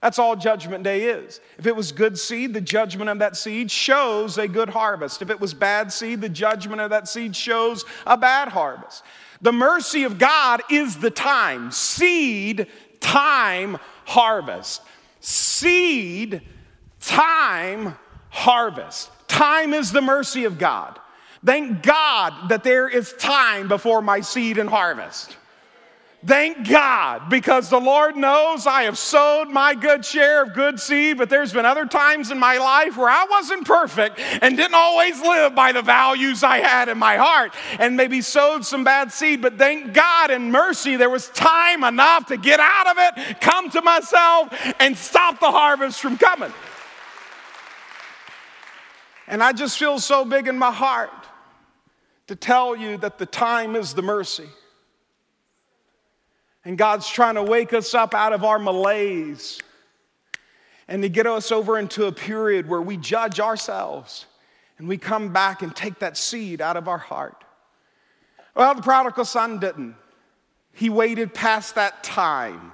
That's 0.00 0.18
all 0.18 0.36
judgment 0.36 0.84
day 0.84 1.04
is. 1.04 1.40
If 1.58 1.66
it 1.66 1.74
was 1.74 1.90
good 1.90 2.18
seed, 2.18 2.54
the 2.54 2.60
judgment 2.60 3.10
of 3.10 3.18
that 3.18 3.36
seed 3.36 3.70
shows 3.70 4.38
a 4.38 4.46
good 4.46 4.68
harvest. 4.68 5.22
If 5.22 5.30
it 5.30 5.40
was 5.40 5.54
bad 5.54 5.92
seed, 5.92 6.20
the 6.20 6.28
judgment 6.28 6.80
of 6.80 6.90
that 6.90 7.08
seed 7.08 7.34
shows 7.34 7.84
a 8.06 8.16
bad 8.16 8.48
harvest. 8.48 9.02
The 9.40 9.52
mercy 9.52 10.04
of 10.04 10.18
God 10.18 10.62
is 10.70 10.98
the 10.98 11.10
time 11.10 11.72
seed, 11.72 12.68
time, 13.00 13.78
harvest 14.04 14.82
seed, 15.20 16.42
time, 17.00 17.96
harvest. 18.30 19.10
Time 19.28 19.74
is 19.74 19.92
the 19.92 20.00
mercy 20.00 20.44
of 20.44 20.58
God. 20.58 20.98
Thank 21.44 21.82
God 21.82 22.48
that 22.48 22.64
there 22.64 22.88
is 22.88 23.12
time 23.14 23.68
before 23.68 24.02
my 24.02 24.20
seed 24.20 24.58
and 24.58 24.68
harvest. 24.68 25.36
Thank 26.26 26.68
God, 26.68 27.30
because 27.30 27.70
the 27.70 27.78
Lord 27.78 28.16
knows 28.16 28.66
I 28.66 28.82
have 28.82 28.98
sowed 28.98 29.50
my 29.50 29.72
good 29.76 30.04
share 30.04 30.42
of 30.42 30.52
good 30.52 30.80
seed, 30.80 31.16
but 31.16 31.30
there's 31.30 31.52
been 31.52 31.64
other 31.64 31.86
times 31.86 32.32
in 32.32 32.40
my 32.40 32.58
life 32.58 32.96
where 32.96 33.08
I 33.08 33.24
wasn't 33.30 33.64
perfect 33.64 34.18
and 34.42 34.56
didn't 34.56 34.74
always 34.74 35.20
live 35.20 35.54
by 35.54 35.70
the 35.70 35.80
values 35.80 36.42
I 36.42 36.58
had 36.58 36.88
in 36.88 36.98
my 36.98 37.16
heart 37.18 37.54
and 37.78 37.96
maybe 37.96 38.20
sowed 38.20 38.66
some 38.66 38.82
bad 38.82 39.12
seed. 39.12 39.40
But 39.40 39.58
thank 39.58 39.94
God 39.94 40.32
in 40.32 40.50
mercy, 40.50 40.96
there 40.96 41.08
was 41.08 41.28
time 41.28 41.84
enough 41.84 42.26
to 42.26 42.36
get 42.36 42.58
out 42.58 42.88
of 42.88 42.96
it, 42.98 43.40
come 43.40 43.70
to 43.70 43.80
myself, 43.80 44.48
and 44.80 44.98
stop 44.98 45.38
the 45.38 45.52
harvest 45.52 46.00
from 46.00 46.18
coming. 46.18 46.52
And 49.28 49.40
I 49.40 49.52
just 49.52 49.78
feel 49.78 50.00
so 50.00 50.24
big 50.24 50.48
in 50.48 50.58
my 50.58 50.72
heart 50.72 51.12
to 52.26 52.34
tell 52.34 52.74
you 52.74 52.96
that 52.98 53.18
the 53.18 53.26
time 53.26 53.76
is 53.76 53.94
the 53.94 54.02
mercy. 54.02 54.48
And 56.68 56.76
God's 56.76 57.08
trying 57.08 57.36
to 57.36 57.42
wake 57.42 57.72
us 57.72 57.94
up 57.94 58.12
out 58.12 58.34
of 58.34 58.44
our 58.44 58.58
malaise 58.58 59.58
and 60.86 61.02
to 61.02 61.08
get 61.08 61.26
us 61.26 61.50
over 61.50 61.78
into 61.78 62.04
a 62.04 62.12
period 62.12 62.68
where 62.68 62.82
we 62.82 62.98
judge 62.98 63.40
ourselves 63.40 64.26
and 64.76 64.86
we 64.86 64.98
come 64.98 65.32
back 65.32 65.62
and 65.62 65.74
take 65.74 66.00
that 66.00 66.18
seed 66.18 66.60
out 66.60 66.76
of 66.76 66.86
our 66.86 66.98
heart. 66.98 67.42
Well, 68.54 68.74
the 68.74 68.82
prodigal 68.82 69.24
son 69.24 69.60
didn't. 69.60 69.94
He 70.74 70.90
waited 70.90 71.32
past 71.32 71.76
that 71.76 72.04
time. 72.04 72.72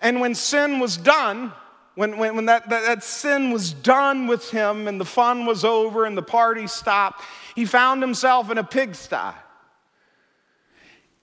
And 0.00 0.18
when 0.18 0.34
sin 0.34 0.78
was 0.78 0.96
done, 0.96 1.52
when, 1.96 2.16
when, 2.16 2.36
when 2.36 2.46
that, 2.46 2.70
that, 2.70 2.86
that, 2.86 3.04
sin 3.04 3.50
was 3.50 3.74
done 3.74 4.28
with 4.28 4.48
him 4.48 4.88
and 4.88 4.98
the 4.98 5.04
fun 5.04 5.44
was 5.44 5.62
over 5.62 6.06
and 6.06 6.16
the 6.16 6.22
party 6.22 6.66
stopped, 6.66 7.20
he 7.54 7.66
found 7.66 8.00
himself 8.00 8.50
in 8.50 8.56
a 8.56 8.64
pigsty. 8.64 9.34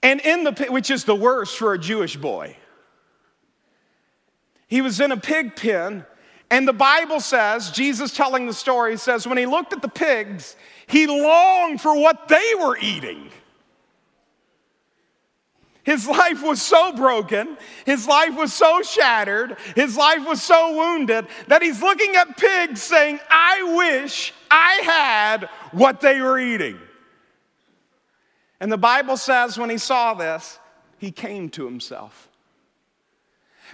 And 0.02 0.20
in 0.20 0.44
the 0.44 0.66
which 0.68 0.90
is 0.90 1.04
the 1.04 1.14
worst 1.14 1.56
for 1.56 1.72
a 1.72 1.78
Jewish 1.78 2.16
boy. 2.16 2.56
He 4.66 4.80
was 4.80 5.00
in 5.00 5.12
a 5.12 5.16
pig 5.16 5.54
pen, 5.54 6.06
and 6.50 6.66
the 6.66 6.72
Bible 6.72 7.20
says, 7.20 7.70
Jesus 7.70 8.12
telling 8.12 8.46
the 8.46 8.54
story 8.54 8.96
says, 8.96 9.26
when 9.26 9.38
he 9.38 9.46
looked 9.46 9.72
at 9.72 9.82
the 9.82 9.88
pigs, 9.88 10.56
he 10.86 11.06
longed 11.06 11.80
for 11.80 11.94
what 11.94 12.28
they 12.28 12.54
were 12.58 12.76
eating. 12.78 13.30
His 15.84 16.06
life 16.06 16.42
was 16.42 16.62
so 16.62 16.92
broken, 16.92 17.56
his 17.84 18.06
life 18.06 18.36
was 18.36 18.52
so 18.52 18.82
shattered, 18.82 19.56
his 19.74 19.96
life 19.96 20.26
was 20.26 20.40
so 20.40 20.76
wounded 20.76 21.26
that 21.48 21.60
he's 21.60 21.82
looking 21.82 22.14
at 22.14 22.36
pigs 22.36 22.80
saying, 22.80 23.18
I 23.28 23.74
wish 23.76 24.32
I 24.50 24.80
had 24.84 25.48
what 25.72 26.00
they 26.00 26.20
were 26.20 26.38
eating. 26.38 26.78
And 28.62 28.70
the 28.70 28.78
Bible 28.78 29.16
says 29.16 29.58
when 29.58 29.70
he 29.70 29.76
saw 29.76 30.14
this, 30.14 30.60
he 30.98 31.10
came 31.10 31.48
to 31.50 31.64
himself. 31.64 32.28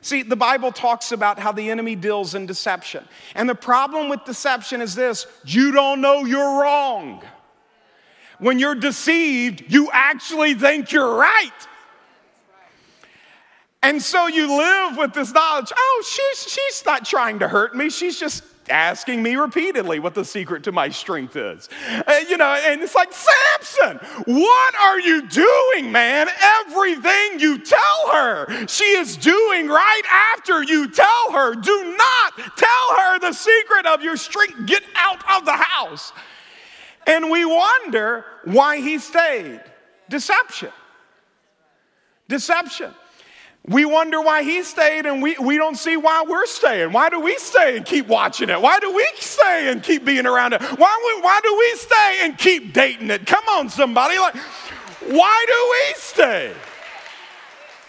See, 0.00 0.22
the 0.22 0.34
Bible 0.34 0.72
talks 0.72 1.12
about 1.12 1.38
how 1.38 1.52
the 1.52 1.70
enemy 1.70 1.94
deals 1.94 2.34
in 2.34 2.46
deception. 2.46 3.04
And 3.34 3.46
the 3.46 3.54
problem 3.54 4.08
with 4.08 4.24
deception 4.24 4.80
is 4.80 4.94
this 4.94 5.26
you 5.44 5.72
don't 5.72 6.00
know 6.00 6.24
you're 6.24 6.62
wrong. 6.62 7.22
When 8.38 8.58
you're 8.58 8.74
deceived, 8.74 9.70
you 9.70 9.90
actually 9.92 10.54
think 10.54 10.90
you're 10.90 11.16
right. 11.16 11.68
And 13.82 14.00
so 14.00 14.26
you 14.26 14.56
live 14.56 14.96
with 14.96 15.12
this 15.12 15.34
knowledge 15.34 15.70
oh, 15.76 16.04
she's, 16.08 16.50
she's 16.50 16.82
not 16.86 17.04
trying 17.04 17.40
to 17.40 17.48
hurt 17.48 17.76
me. 17.76 17.90
She's 17.90 18.18
just 18.18 18.42
asking 18.70 19.22
me 19.22 19.36
repeatedly 19.36 19.98
what 19.98 20.14
the 20.14 20.24
secret 20.24 20.64
to 20.64 20.72
my 20.72 20.88
strength 20.88 21.36
is. 21.36 21.68
Uh, 21.88 22.20
you 22.28 22.36
know, 22.36 22.52
and 22.52 22.82
it's 22.82 22.94
like, 22.94 23.12
Samson, 23.12 23.98
what 24.26 24.74
are 24.76 25.00
you 25.00 25.26
doing, 25.28 25.92
man? 25.92 26.28
Everything 26.66 27.40
you 27.40 27.58
tell 27.58 28.10
her, 28.12 28.66
she 28.66 28.84
is 28.84 29.16
doing 29.16 29.68
right 29.68 30.02
after 30.10 30.62
you 30.62 30.90
tell 30.90 31.32
her. 31.32 31.54
Do 31.54 31.96
not 31.96 32.56
tell 32.56 32.96
her 32.96 33.18
the 33.18 33.32
secret 33.32 33.86
of 33.86 34.02
your 34.02 34.16
strength. 34.16 34.66
Get 34.66 34.82
out 34.96 35.22
of 35.30 35.44
the 35.44 35.52
house. 35.52 36.12
And 37.06 37.30
we 37.30 37.44
wonder 37.44 38.24
why 38.44 38.80
he 38.80 38.98
stayed. 38.98 39.62
Deception. 40.08 40.72
Deception. 42.28 42.92
We 43.68 43.84
wonder 43.84 44.20
why 44.20 44.44
he 44.44 44.62
stayed 44.62 45.04
and 45.04 45.20
we, 45.20 45.36
we 45.38 45.58
don't 45.58 45.76
see 45.76 45.96
why 45.98 46.24
we're 46.26 46.46
staying. 46.46 46.92
Why 46.92 47.10
do 47.10 47.20
we 47.20 47.36
stay 47.36 47.76
and 47.76 47.84
keep 47.84 48.06
watching 48.06 48.48
it? 48.48 48.60
Why 48.60 48.80
do 48.80 48.94
we 48.94 49.06
stay 49.16 49.70
and 49.70 49.82
keep 49.82 50.06
being 50.06 50.24
around 50.24 50.54
it? 50.54 50.62
Why, 50.62 51.14
we, 51.16 51.22
why 51.22 51.40
do 51.42 51.56
we 51.56 51.74
stay 51.76 52.18
and 52.22 52.38
keep 52.38 52.72
dating 52.72 53.10
it? 53.10 53.26
Come 53.26 53.44
on, 53.50 53.68
somebody. 53.68 54.18
Like, 54.18 54.36
why 54.36 55.44
do 55.46 55.70
we 55.70 55.94
stay? 55.96 56.54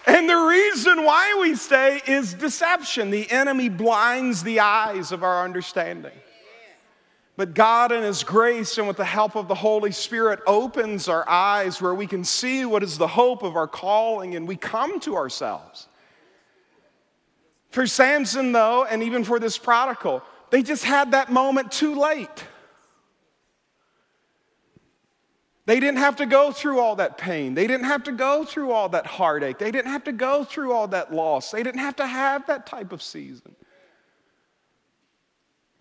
And 0.05 0.29
the 0.29 0.35
reason 0.35 1.05
why 1.05 1.37
we 1.39 1.55
stay 1.55 2.01
is 2.05 2.33
deception. 2.33 3.09
The 3.09 3.29
enemy 3.31 3.69
blinds 3.69 4.43
the 4.43 4.59
eyes 4.59 5.13
of 5.13 5.23
our 5.23 5.45
understanding. 5.45 6.11
But 7.39 7.53
God, 7.53 7.93
in 7.93 8.03
His 8.03 8.21
grace 8.21 8.77
and 8.77 8.85
with 8.85 8.97
the 8.97 9.05
help 9.05 9.37
of 9.37 9.47
the 9.47 9.55
Holy 9.55 9.93
Spirit, 9.93 10.41
opens 10.45 11.07
our 11.07 11.23
eyes 11.29 11.81
where 11.81 11.95
we 11.95 12.05
can 12.05 12.25
see 12.25 12.65
what 12.65 12.83
is 12.83 12.97
the 12.97 13.07
hope 13.07 13.43
of 13.43 13.55
our 13.55 13.65
calling 13.65 14.35
and 14.35 14.45
we 14.45 14.57
come 14.57 14.99
to 14.99 15.15
ourselves. 15.15 15.87
For 17.69 17.87
Samson, 17.87 18.51
though, 18.51 18.83
and 18.83 19.01
even 19.01 19.23
for 19.23 19.39
this 19.39 19.57
prodigal, 19.57 20.21
they 20.49 20.61
just 20.61 20.83
had 20.83 21.11
that 21.11 21.31
moment 21.31 21.71
too 21.71 21.95
late. 21.95 22.43
They 25.65 25.79
didn't 25.79 25.99
have 25.99 26.17
to 26.17 26.25
go 26.25 26.51
through 26.51 26.81
all 26.81 26.97
that 26.97 27.17
pain. 27.17 27.53
They 27.53 27.67
didn't 27.67 27.85
have 27.85 28.03
to 28.03 28.11
go 28.11 28.43
through 28.43 28.73
all 28.73 28.89
that 28.89 29.05
heartache. 29.05 29.59
They 29.59 29.71
didn't 29.71 29.91
have 29.91 30.03
to 30.03 30.11
go 30.11 30.43
through 30.43 30.73
all 30.73 30.89
that 30.89 31.13
loss. 31.13 31.51
They 31.51 31.63
didn't 31.63 31.79
have 31.79 31.95
to 31.95 32.05
have 32.05 32.47
that 32.47 32.65
type 32.65 32.91
of 32.91 33.01
season. 33.01 33.55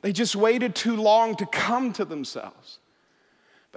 They 0.01 0.13
just 0.13 0.37
waited 0.37 0.75
too 0.75 0.97
long 0.97 1.35
to 1.37 1.47
come 1.47 1.93
to 1.95 2.05
themselves. 2.05 2.78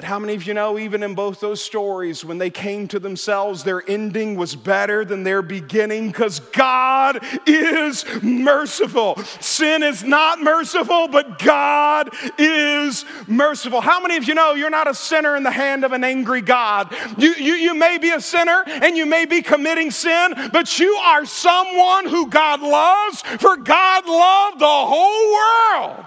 But 0.02 0.08
how 0.08 0.18
many 0.18 0.34
of 0.34 0.48
you 0.48 0.56
know, 0.56 0.80
even 0.80 1.04
in 1.04 1.14
both 1.14 1.42
those 1.42 1.62
stories, 1.62 2.26
when 2.26 2.40
they 2.40 2.50
came 2.50 2.88
to 2.88 2.98
themselves, 2.98 3.64
their 3.64 3.88
ending 3.88 4.36
was 4.36 4.56
better 4.56 5.06
than 5.06 5.22
their 5.22 5.44
beginning 5.44 6.08
because 6.08 6.40
God 6.40 7.24
is 7.46 8.04
merciful. 8.24 9.18
Sin 9.42 9.84
is 9.84 10.04
not 10.04 10.42
merciful, 10.42 11.08
but 11.08 11.38
God 11.38 12.10
is 12.40 13.06
merciful. 13.28 13.80
How 13.80 14.02
many 14.02 14.18
of 14.18 14.28
you 14.28 14.34
know 14.34 14.56
you're 14.56 14.72
not 14.72 14.88
a 14.88 14.96
sinner 14.96 15.36
in 15.36 15.44
the 15.44 15.52
hand 15.52 15.86
of 15.86 15.92
an 15.92 16.04
angry 16.04 16.42
God? 16.42 16.92
You, 17.20 17.36
you, 17.36 17.54
you 17.54 17.76
may 17.76 18.00
be 18.00 18.10
a 18.10 18.22
sinner 18.22 18.64
and 18.66 18.98
you 18.98 19.06
may 19.06 19.26
be 19.26 19.44
committing 19.44 19.92
sin, 19.92 20.34
but 20.52 20.80
you 20.80 20.96
are 20.96 21.28
someone 21.28 22.08
who 22.08 22.28
God 22.28 22.62
loves, 22.62 23.22
for 23.22 23.56
God 23.56 24.08
loved 24.08 24.58
the 24.62 24.66
whole 24.66 25.32
world 25.32 26.06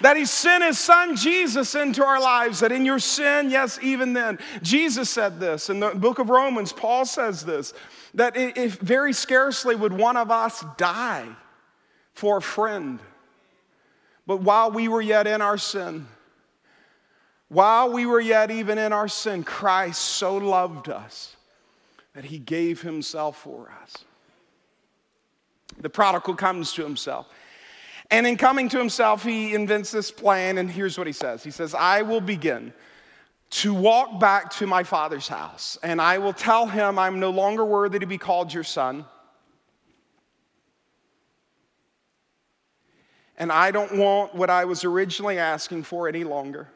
that 0.00 0.16
he 0.16 0.24
sent 0.24 0.64
his 0.64 0.78
son 0.78 1.16
Jesus 1.16 1.74
into 1.74 2.04
our 2.04 2.20
lives, 2.20 2.60
that 2.60 2.72
in 2.72 2.84
your 2.84 2.98
sin, 2.98 3.50
yes, 3.50 3.78
even 3.82 4.12
then. 4.12 4.38
Jesus 4.62 5.08
said 5.08 5.38
this 5.38 5.70
in 5.70 5.80
the 5.80 5.90
book 5.90 6.18
of 6.18 6.30
Romans, 6.30 6.72
Paul 6.72 7.04
says 7.04 7.44
this, 7.44 7.72
that 8.14 8.36
if 8.36 8.78
very 8.78 9.12
scarcely 9.12 9.74
would 9.74 9.92
one 9.92 10.16
of 10.16 10.30
us 10.30 10.64
die 10.76 11.26
for 12.12 12.38
a 12.38 12.42
friend. 12.42 13.00
But 14.26 14.40
while 14.40 14.70
we 14.70 14.88
were 14.88 15.02
yet 15.02 15.26
in 15.26 15.42
our 15.42 15.58
sin, 15.58 16.06
while 17.48 17.92
we 17.92 18.06
were 18.06 18.20
yet 18.20 18.50
even 18.50 18.78
in 18.78 18.92
our 18.92 19.08
sin, 19.08 19.44
Christ 19.44 20.00
so 20.00 20.36
loved 20.36 20.88
us 20.88 21.36
that 22.14 22.24
he 22.24 22.38
gave 22.38 22.80
himself 22.82 23.36
for 23.38 23.72
us. 23.82 24.04
The 25.78 25.90
prodigal 25.90 26.34
comes 26.34 26.72
to 26.74 26.82
himself. 26.82 27.26
And 28.10 28.26
in 28.26 28.36
coming 28.36 28.68
to 28.68 28.78
himself, 28.78 29.24
he 29.24 29.54
invents 29.54 29.90
this 29.90 30.10
plan, 30.10 30.58
and 30.58 30.70
here's 30.70 30.98
what 30.98 31.06
he 31.06 31.12
says 31.12 31.42
He 31.42 31.50
says, 31.50 31.74
I 31.74 32.02
will 32.02 32.20
begin 32.20 32.72
to 33.50 33.72
walk 33.72 34.18
back 34.18 34.50
to 34.50 34.66
my 34.66 34.82
father's 34.82 35.28
house, 35.28 35.78
and 35.82 36.00
I 36.00 36.18
will 36.18 36.32
tell 36.32 36.66
him 36.66 36.98
I'm 36.98 37.20
no 37.20 37.30
longer 37.30 37.64
worthy 37.64 37.98
to 37.98 38.06
be 38.06 38.18
called 38.18 38.52
your 38.52 38.64
son. 38.64 39.04
And 43.36 43.50
I 43.50 43.72
don't 43.72 43.96
want 43.96 44.34
what 44.34 44.48
I 44.48 44.64
was 44.64 44.84
originally 44.84 45.38
asking 45.38 45.82
for 45.82 46.08
any 46.08 46.22
longer. 46.22 46.68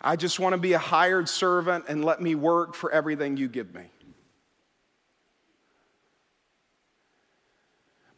I 0.00 0.14
just 0.14 0.38
want 0.38 0.52
to 0.52 0.58
be 0.58 0.74
a 0.74 0.78
hired 0.78 1.28
servant 1.28 1.86
and 1.88 2.04
let 2.04 2.20
me 2.20 2.36
work 2.36 2.74
for 2.74 2.90
everything 2.92 3.36
you 3.36 3.48
give 3.48 3.74
me. 3.74 3.90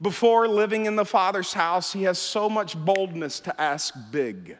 Before 0.02 0.48
living 0.48 0.86
in 0.86 0.96
the 0.96 1.04
Father's 1.04 1.52
house, 1.52 1.92
he 1.92 2.04
has 2.04 2.18
so 2.18 2.48
much 2.48 2.76
boldness 2.76 3.40
to 3.40 3.60
ask 3.60 3.94
big. 4.10 4.56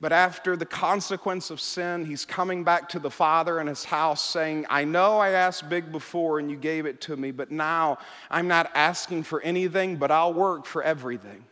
But 0.00 0.12
after 0.12 0.56
the 0.56 0.66
consequence 0.66 1.50
of 1.50 1.60
sin, 1.60 2.04
he's 2.06 2.24
coming 2.24 2.64
back 2.64 2.88
to 2.88 2.98
the 2.98 3.10
Father 3.10 3.60
in 3.60 3.68
his 3.68 3.84
house 3.84 4.20
saying, 4.20 4.66
I 4.68 4.84
know 4.84 5.18
I 5.18 5.30
asked 5.30 5.68
big 5.68 5.92
before 5.92 6.40
and 6.40 6.50
you 6.50 6.56
gave 6.56 6.86
it 6.86 7.00
to 7.02 7.16
me, 7.16 7.30
but 7.30 7.52
now 7.52 7.98
I'm 8.28 8.48
not 8.48 8.72
asking 8.74 9.22
for 9.22 9.40
anything, 9.42 9.98
but 9.98 10.10
I'll 10.10 10.34
work 10.34 10.66
for 10.66 10.82
everything. 10.82 11.44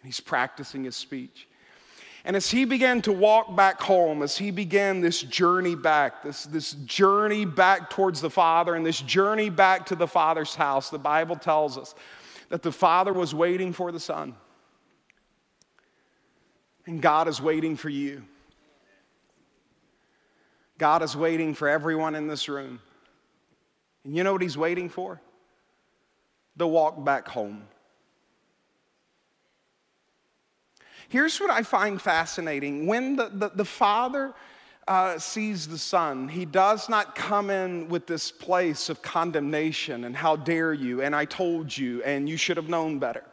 And 0.00 0.06
he's 0.06 0.20
practicing 0.20 0.84
his 0.84 0.96
speech. 0.96 1.46
And 2.24 2.36
as 2.36 2.50
he 2.50 2.64
began 2.64 3.00
to 3.02 3.12
walk 3.12 3.56
back 3.56 3.80
home, 3.80 4.22
as 4.22 4.36
he 4.36 4.50
began 4.50 5.00
this 5.00 5.22
journey 5.22 5.74
back, 5.74 6.22
this, 6.22 6.44
this 6.44 6.72
journey 6.72 7.46
back 7.46 7.88
towards 7.88 8.20
the 8.20 8.30
Father 8.30 8.74
and 8.74 8.84
this 8.84 9.00
journey 9.00 9.48
back 9.48 9.86
to 9.86 9.96
the 9.96 10.06
Father's 10.06 10.54
house, 10.54 10.90
the 10.90 10.98
Bible 10.98 11.36
tells 11.36 11.78
us 11.78 11.94
that 12.50 12.62
the 12.62 12.72
Father 12.72 13.12
was 13.12 13.34
waiting 13.34 13.72
for 13.72 13.90
the 13.90 14.00
Son. 14.00 14.34
And 16.86 17.00
God 17.00 17.28
is 17.28 17.40
waiting 17.40 17.76
for 17.76 17.88
you. 17.88 18.24
God 20.76 21.02
is 21.02 21.16
waiting 21.16 21.54
for 21.54 21.68
everyone 21.68 22.14
in 22.14 22.26
this 22.26 22.48
room. 22.48 22.80
And 24.04 24.16
you 24.16 24.24
know 24.24 24.32
what 24.32 24.42
He's 24.42 24.58
waiting 24.58 24.88
for? 24.88 25.20
The 26.56 26.66
walk 26.66 27.02
back 27.04 27.28
home. 27.28 27.62
Here's 31.10 31.40
what 31.40 31.50
I 31.50 31.64
find 31.64 32.00
fascinating 32.00 32.86
when 32.86 33.16
the, 33.16 33.30
the, 33.34 33.48
the 33.48 33.64
father 33.64 34.32
uh, 34.86 35.18
sees 35.18 35.66
the 35.66 35.76
son, 35.76 36.28
he 36.28 36.44
does 36.44 36.88
not 36.88 37.16
come 37.16 37.50
in 37.50 37.88
with 37.88 38.06
this 38.06 38.30
place 38.30 38.88
of 38.88 39.02
condemnation 39.02 40.04
and 40.04 40.14
how 40.14 40.36
dare 40.36 40.72
you, 40.72 41.02
and 41.02 41.14
I 41.14 41.24
told 41.24 41.76
you, 41.76 42.00
and 42.04 42.28
you 42.28 42.36
should 42.36 42.56
have 42.56 42.68
known 42.68 43.00
better. 43.00 43.24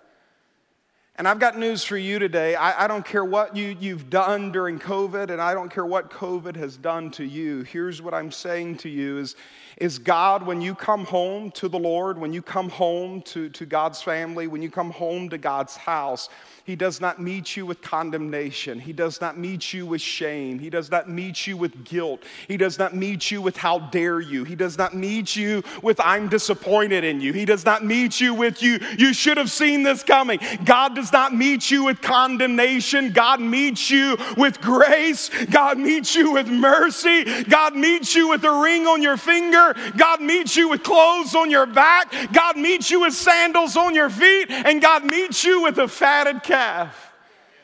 And 1.17 1.27
I've 1.27 1.37
got 1.37 1.59
news 1.59 1.83
for 1.83 1.97
you 1.97 2.17
today. 2.17 2.55
I, 2.55 2.85
I, 2.85 2.87
don't 2.87 3.05
care 3.05 3.25
what 3.25 3.55
you, 3.55 3.77
you've 3.79 4.09
done 4.09 4.51
during 4.51 4.79
COVID, 4.79 5.29
and 5.29 5.39
I 5.39 5.53
don't 5.53 5.69
care 5.69 5.85
what 5.85 6.09
COVID 6.09 6.55
has 6.55 6.77
done 6.77 7.11
to 7.11 7.23
you. 7.23 7.61
Here's 7.61 8.01
what 8.01 8.15
I'm 8.15 8.31
saying 8.31 8.77
to 8.77 8.89
you 8.89 9.19
is, 9.19 9.35
is 9.77 9.99
God, 9.99 10.45
when 10.45 10.59
you 10.61 10.73
come 10.75 11.05
home 11.05 11.51
to 11.51 11.69
the 11.69 11.77
Lord, 11.79 12.17
when 12.17 12.33
you 12.33 12.41
come 12.41 12.69
home 12.69 13.21
to, 13.23 13.49
to 13.49 13.65
God's 13.65 14.01
family, 14.01 14.47
when 14.47 14.61
you 14.61 14.71
come 14.71 14.91
home 14.91 15.29
to 15.29 15.37
God's 15.37 15.77
house, 15.77 16.29
he 16.65 16.75
does 16.75 16.99
not 16.99 17.21
meet 17.21 17.55
you 17.55 17.65
with 17.65 17.81
condemnation. 17.81 18.77
He 18.79 18.91
does 18.91 19.21
not 19.21 19.37
meet 19.37 19.73
you 19.73 19.85
with 19.85 20.01
shame. 20.01 20.59
He 20.59 20.69
does 20.69 20.91
not 20.91 21.09
meet 21.09 21.47
you 21.47 21.55
with 21.55 21.85
guilt. 21.85 22.23
He 22.47 22.57
does 22.57 22.77
not 22.77 22.93
meet 22.93 23.31
you 23.31 23.41
with 23.41 23.55
how 23.55 23.79
dare 23.79 24.19
you. 24.19 24.43
He 24.43 24.55
does 24.55 24.77
not 24.77 24.93
meet 24.93 25.35
you 25.35 25.63
with 25.81 25.97
I'm 26.01 26.27
disappointed 26.27 27.05
in 27.05 27.21
you. 27.21 27.31
He 27.31 27.45
does 27.45 27.63
not 27.63 27.85
meet 27.85 28.19
you 28.19 28.33
with 28.33 28.61
you 28.61 28.79
you 28.97 29.13
should 29.13 29.37
have 29.37 29.51
seen 29.51 29.83
this 29.83 30.03
coming. 30.03 30.39
God 30.65 30.95
does 30.95 31.11
not 31.11 31.33
meet 31.33 31.71
you 31.71 31.85
with 31.85 32.01
condemnation. 32.01 33.11
God 33.11 33.39
meets 33.39 33.89
you 33.89 34.17
with 34.35 34.59
grace. 34.59 35.29
God 35.45 35.77
meets 35.77 36.15
you 36.15 36.33
with 36.33 36.47
mercy. 36.47 37.43
God 37.43 37.75
meets 37.75 38.15
you 38.15 38.29
with 38.29 38.43
a 38.43 38.51
ring 38.51 38.87
on 38.87 39.01
your 39.01 39.17
finger. 39.17 39.66
God 39.73 40.21
meets 40.21 40.55
you 40.55 40.69
with 40.69 40.83
clothes 40.83 41.35
on 41.35 41.49
your 41.51 41.65
back. 41.65 42.13
God 42.33 42.57
meets 42.57 42.91
you 42.91 43.01
with 43.01 43.13
sandals 43.13 43.75
on 43.77 43.95
your 43.95 44.09
feet 44.09 44.49
and 44.49 44.81
God 44.81 45.05
meets 45.05 45.43
you 45.43 45.63
with 45.63 45.77
a 45.77 45.87
fatted 45.87 46.43
calf 46.43 47.13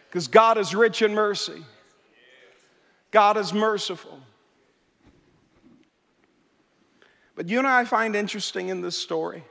because 0.08 0.28
God 0.28 0.58
is 0.58 0.76
rich 0.76 1.02
in 1.02 1.14
mercy. 1.14 1.64
God 3.12 3.38
is 3.38 3.54
merciful. 3.54 4.20
But 7.36 7.50
you 7.50 7.62
know 7.62 7.70
I 7.70 7.86
find 7.86 8.16
interesting 8.16 8.70
in 8.70 8.82
this 8.82 8.98
story? 8.98 9.44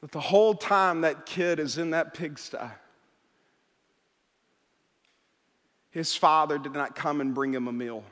That 0.00 0.12
the 0.12 0.20
whole 0.20 0.54
time 0.54 1.02
that 1.02 1.26
kid 1.26 1.58
is 1.58 1.76
in 1.76 1.90
that 1.90 2.14
pigsty, 2.14 2.58
his 5.90 6.14
father 6.14 6.58
did 6.58 6.72
not 6.72 6.94
come 6.94 7.20
and 7.20 7.34
bring 7.34 7.52
him 7.52 7.66
a 7.66 7.72
meal. 7.72 8.04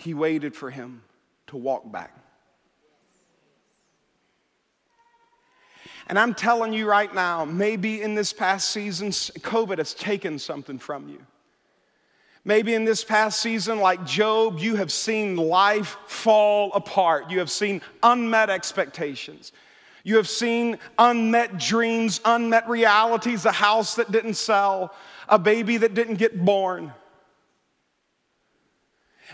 He 0.00 0.14
waited 0.14 0.56
for 0.56 0.70
him 0.70 1.02
to 1.48 1.56
walk 1.56 1.90
back. 1.92 2.16
And 6.06 6.18
I'm 6.18 6.34
telling 6.34 6.72
you 6.72 6.88
right 6.88 7.14
now, 7.14 7.44
maybe 7.44 8.02
in 8.02 8.14
this 8.14 8.32
past 8.32 8.70
season, 8.70 9.10
COVID 9.10 9.78
has 9.78 9.94
taken 9.94 10.38
something 10.38 10.78
from 10.78 11.08
you. 11.08 11.24
Maybe 12.44 12.74
in 12.74 12.86
this 12.86 13.04
past 13.04 13.40
season, 13.40 13.78
like 13.78 14.04
Job, 14.06 14.58
you 14.58 14.76
have 14.76 14.90
seen 14.90 15.36
life 15.36 15.98
fall 16.06 16.72
apart. 16.72 17.30
You 17.30 17.38
have 17.40 17.50
seen 17.50 17.82
unmet 18.02 18.48
expectations. 18.48 19.52
You 20.02 20.16
have 20.16 20.28
seen 20.28 20.78
unmet 20.98 21.58
dreams, 21.58 22.22
unmet 22.24 22.66
realities, 22.68 23.44
a 23.44 23.52
house 23.52 23.96
that 23.96 24.10
didn't 24.10 24.34
sell, 24.34 24.94
a 25.28 25.38
baby 25.38 25.76
that 25.76 25.92
didn't 25.92 26.16
get 26.16 26.42
born. 26.42 26.94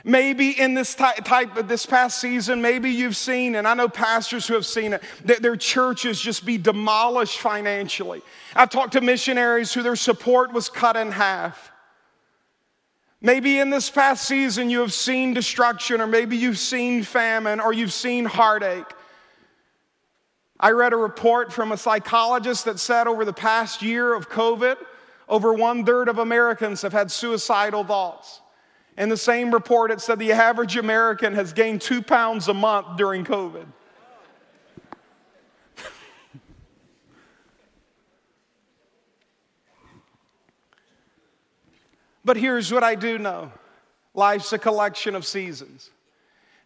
Maybe 0.04 0.50
in 0.50 0.74
this 0.74 0.94
type 0.94 1.56
of 1.56 1.68
this 1.68 1.86
past 1.86 2.20
season, 2.20 2.62
maybe 2.62 2.90
you've 2.90 3.16
seen, 3.16 3.54
and 3.54 3.66
I 3.66 3.74
know 3.74 3.88
pastors 3.88 4.46
who 4.46 4.54
have 4.54 4.66
seen 4.66 4.92
it, 4.92 5.02
that 5.24 5.42
their 5.42 5.56
churches 5.56 6.20
just 6.20 6.44
be 6.44 6.58
demolished 6.58 7.38
financially. 7.38 8.22
I've 8.54 8.70
talked 8.70 8.92
to 8.92 9.00
missionaries 9.00 9.72
who 9.72 9.82
their 9.82 9.96
support 9.96 10.52
was 10.52 10.68
cut 10.68 10.96
in 10.96 11.12
half. 11.12 11.72
Maybe 13.20 13.58
in 13.58 13.70
this 13.70 13.90
past 13.90 14.28
season 14.28 14.70
you 14.70 14.80
have 14.80 14.92
seen 14.92 15.34
destruction, 15.34 16.00
or 16.00 16.06
maybe 16.06 16.36
you've 16.36 16.58
seen 16.58 17.02
famine, 17.02 17.58
or 17.58 17.72
you've 17.72 17.92
seen 17.92 18.26
heartache. 18.26 18.92
I 20.60 20.70
read 20.70 20.92
a 20.92 20.96
report 20.96 21.52
from 21.52 21.72
a 21.72 21.76
psychologist 21.76 22.66
that 22.66 22.78
said 22.78 23.06
over 23.06 23.24
the 23.24 23.32
past 23.32 23.82
year 23.82 24.14
of 24.14 24.28
COVID, 24.28 24.76
over 25.28 25.52
one 25.52 25.84
third 25.84 26.08
of 26.08 26.18
Americans 26.18 26.82
have 26.82 26.92
had 26.92 27.10
suicidal 27.10 27.82
thoughts. 27.82 28.40
In 28.96 29.08
the 29.10 29.16
same 29.16 29.52
report, 29.52 29.90
it 29.90 30.00
said 30.00 30.18
the 30.18 30.32
average 30.32 30.76
American 30.76 31.34
has 31.34 31.52
gained 31.52 31.82
two 31.82 32.00
pounds 32.00 32.48
a 32.48 32.54
month 32.54 32.96
during 32.96 33.24
COVID. 33.24 33.66
but 42.24 42.36
here's 42.38 42.72
what 42.72 42.82
I 42.82 42.94
do 42.94 43.18
know 43.18 43.52
life's 44.14 44.52
a 44.54 44.58
collection 44.58 45.14
of 45.14 45.26
seasons. 45.26 45.90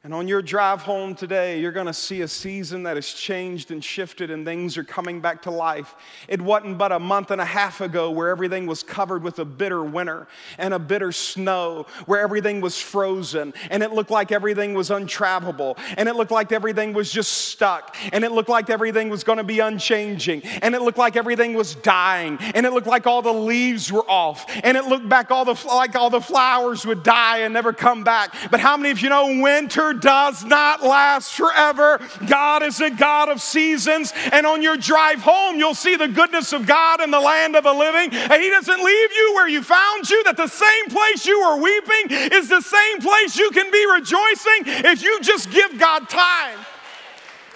And 0.03 0.15
on 0.15 0.27
your 0.27 0.41
drive 0.41 0.81
home 0.81 1.15
today, 1.15 1.61
you're 1.61 1.73
going 1.73 1.85
to 1.85 1.93
see 1.93 2.23
a 2.23 2.29
season 2.29 2.85
that 2.85 2.97
has 2.97 3.13
changed 3.13 3.71
and 3.71 3.85
shifted 3.85 4.31
and 4.31 4.47
things 4.47 4.79
are 4.79 4.85
coming 4.85 5.21
back 5.21 5.43
to 5.43 5.51
life. 5.51 5.95
It 6.27 6.41
wasn't 6.41 6.79
but 6.79 6.91
a 6.91 6.99
month 6.99 7.31
and 7.31 7.39
a 7.39 7.45
half 7.45 7.83
ago 7.83 8.11
where 8.11 8.31
everything 8.31 8.65
was 8.65 8.83
covered 8.83 9.23
with 9.23 9.41
a 9.41 9.45
bitter 9.45 9.85
winter 9.85 10.27
and 10.57 10.73
a 10.73 10.79
bitter 10.79 11.13
snow, 11.13 11.85
where 12.07 12.19
everything 12.21 12.63
was 12.63 12.81
frozen 12.81 13.53
and 13.69 13.83
it 13.83 13.93
looked 13.93 14.11
like 14.11 14.33
everything 14.33 14.73
was 14.73 14.89
untravelable 14.89 15.79
and 15.99 16.09
it 16.09 16.17
looked 16.17 16.31
like 16.31 16.51
everything 16.51 16.95
was 16.95 17.13
just 17.13 17.33
stuck 17.33 17.95
and 18.11 18.25
it 18.25 18.33
looked 18.33 18.49
like 18.49 18.71
everything 18.71 19.11
was 19.11 19.23
going 19.23 19.37
to 19.37 19.45
be 19.45 19.61
unchanging 19.61 20.41
and 20.63 20.75
it 20.75 20.81
looked 20.81 20.97
like 20.97 21.15
everything 21.15 21.53
was 21.53 21.75
dying 21.75 22.39
and 22.55 22.65
it 22.65 22.73
looked 22.73 22.87
like 22.87 23.07
all 23.07 23.21
the 23.21 23.31
leaves 23.31 23.93
were 23.93 24.11
off 24.11 24.47
and 24.65 24.79
it 24.79 24.87
looked 24.87 25.11
back 25.11 25.31
all 25.31 25.45
the 25.45 25.63
like 25.67 25.95
all 25.95 26.09
the 26.09 26.23
flowers 26.23 26.87
would 26.87 27.03
die 27.03 27.41
and 27.41 27.53
never 27.53 27.75
come 27.75 28.03
back. 28.03 28.35
But 28.51 28.61
how 28.61 28.79
many 28.79 28.93
of 28.93 29.01
you 29.03 29.11
know 29.11 29.43
winter 29.43 29.90
does 29.93 30.45
not 30.45 30.83
last 30.83 31.33
forever. 31.33 32.01
God 32.27 32.63
is 32.63 32.81
a 32.81 32.91
God 32.91 33.29
of 33.29 33.41
seasons. 33.41 34.13
And 34.33 34.47
on 34.47 34.63
your 34.63 34.77
drive 34.77 35.21
home, 35.21 35.59
you'll 35.59 35.75
see 35.75 35.97
the 35.97 36.09
goodness 36.09 36.53
of 36.53 36.67
God 36.67 37.01
in 37.01 37.11
the 37.11 37.21
land 37.21 37.57
of 37.57 37.65
the 37.65 37.73
living. 37.73 38.11
And 38.13 38.43
He 38.43 38.51
doesn't 38.51 38.83
leave 38.83 39.13
you 39.13 39.33
where 39.35 39.49
you 39.49 39.63
found 39.63 40.09
you, 40.11 40.23
that 40.25 40.37
the 40.37 40.49
same 40.49 40.87
place 40.89 41.27
you 41.27 41.41
were 41.41 41.61
weeping 41.61 42.31
is 42.33 42.49
the 42.49 42.61
same 42.61 43.01
place 43.01 43.37
you 43.37 43.51
can 43.51 43.71
be 43.71 43.87
rejoicing 43.93 44.85
if 44.85 45.03
you 45.03 45.21
just 45.21 45.51
give 45.51 45.79
God 45.79 46.09
time. 46.09 46.59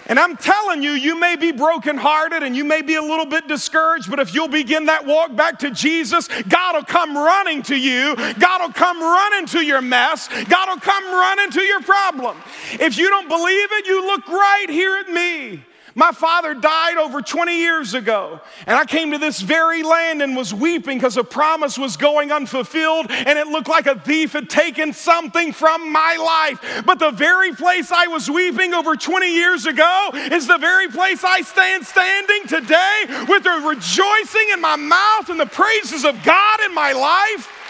And 0.07 0.19
I'm 0.19 0.37
telling 0.37 0.83
you, 0.83 0.91
you 0.91 1.19
may 1.19 1.37
be 1.37 1.53
brokenhearted 1.53 2.43
and 2.43 2.55
you 2.55 2.65
may 2.65 2.83
be 2.83 2.97
a 2.97 3.03
little 3.03 3.27
bit 3.27 3.49
discouraged, 3.49 4.11
but 4.11 4.19
if 4.19 4.35
you'll 4.35 4.49
begin 4.49 4.87
that 4.87 5.07
walk 5.07 5.35
back 5.35 5.59
to 5.61 5.71
Jesus, 5.71 6.29
God 6.49 6.77
will 6.77 6.85
come 6.85 7.17
running 7.17 7.63
to 7.65 7.77
you. 7.77 8.15
God 8.35 8.61
will 8.61 8.73
come 8.73 9.01
running 9.01 9.47
to 9.49 9.61
your 9.65 9.81
mess. 9.81 10.29
God 10.45 10.69
will 10.69 10.81
come 10.81 11.05
running 11.05 11.51
to 11.53 11.63
your 11.63 11.81
problem. 11.81 12.37
If 12.73 12.99
you 12.99 13.09
don't 13.09 13.29
believe 13.29 13.73
it, 13.73 13.87
you 13.87 14.05
look 14.05 14.29
right 14.29 14.67
here 14.69 14.97
at 14.99 15.09
me. 15.09 15.65
My 15.97 16.11
father 16.11 16.55
died 16.55 16.97
over 16.97 17.23
20 17.23 17.57
years 17.57 17.95
ago, 17.95 18.41
and 18.67 18.77
I 18.77 18.85
came 18.85 19.13
to 19.13 19.19
this 19.19 19.41
very 19.41 19.85
land 19.85 20.23
and 20.23 20.37
was 20.37 20.53
weeping 20.53 20.99
because 20.99 21.17
a 21.17 21.23
promise 21.23 21.79
was 21.79 21.97
going 21.97 22.33
unfulfilled, 22.33 23.11
and 23.11 23.39
it 23.39 23.47
looked 23.47 23.69
like 23.69 23.87
a 23.87 23.99
thief 23.99 24.33
had 24.33 24.51
taken 24.51 24.93
something 24.93 25.53
from 25.53 25.93
my 25.93 26.17
life. 26.17 26.83
But 26.85 26.99
the 26.99 27.13
very 27.13 27.53
place 27.53 27.93
I 27.93 28.09
was 28.09 28.29
weeping 28.29 28.75
over 28.75 28.97
20 28.97 29.33
years 29.33 29.67
ago 29.67 30.11
is 30.15 30.49
the 30.49 30.59
very 30.59 30.89
place 30.89 31.23
I 31.23 31.43
stand 31.43 31.87
standing 31.87 32.49
today 32.49 33.05
with 33.29 33.45
the 33.45 33.63
rejoicing 33.65 34.49
in 34.53 34.61
my 34.61 34.77
mouth 34.77 35.29
and 35.29 35.39
the 35.39 35.47
praises 35.47 36.05
of 36.05 36.21
God 36.25 36.61
in 36.65 36.75
my 36.75 36.93
life. 36.93 37.64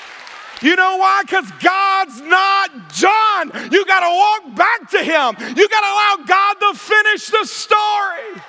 You 0.65 0.77
know 0.77 0.97
why? 0.97 1.21
Because 1.27 1.51
God's 1.63 2.23
not 2.23 2.71
done. 2.99 3.71
You 3.71 3.85
got 3.85 4.01
to 4.01 4.47
walk 4.47 4.57
back 4.57 4.91
to 4.93 4.99
Him. 4.99 5.37
You 5.55 5.69
got 5.69 5.81
to 5.81 6.23
allow 6.23 6.25
God 6.27 6.55
to 6.55 6.79
finish 6.79 7.27
the 7.27 7.45
story. 7.45 8.43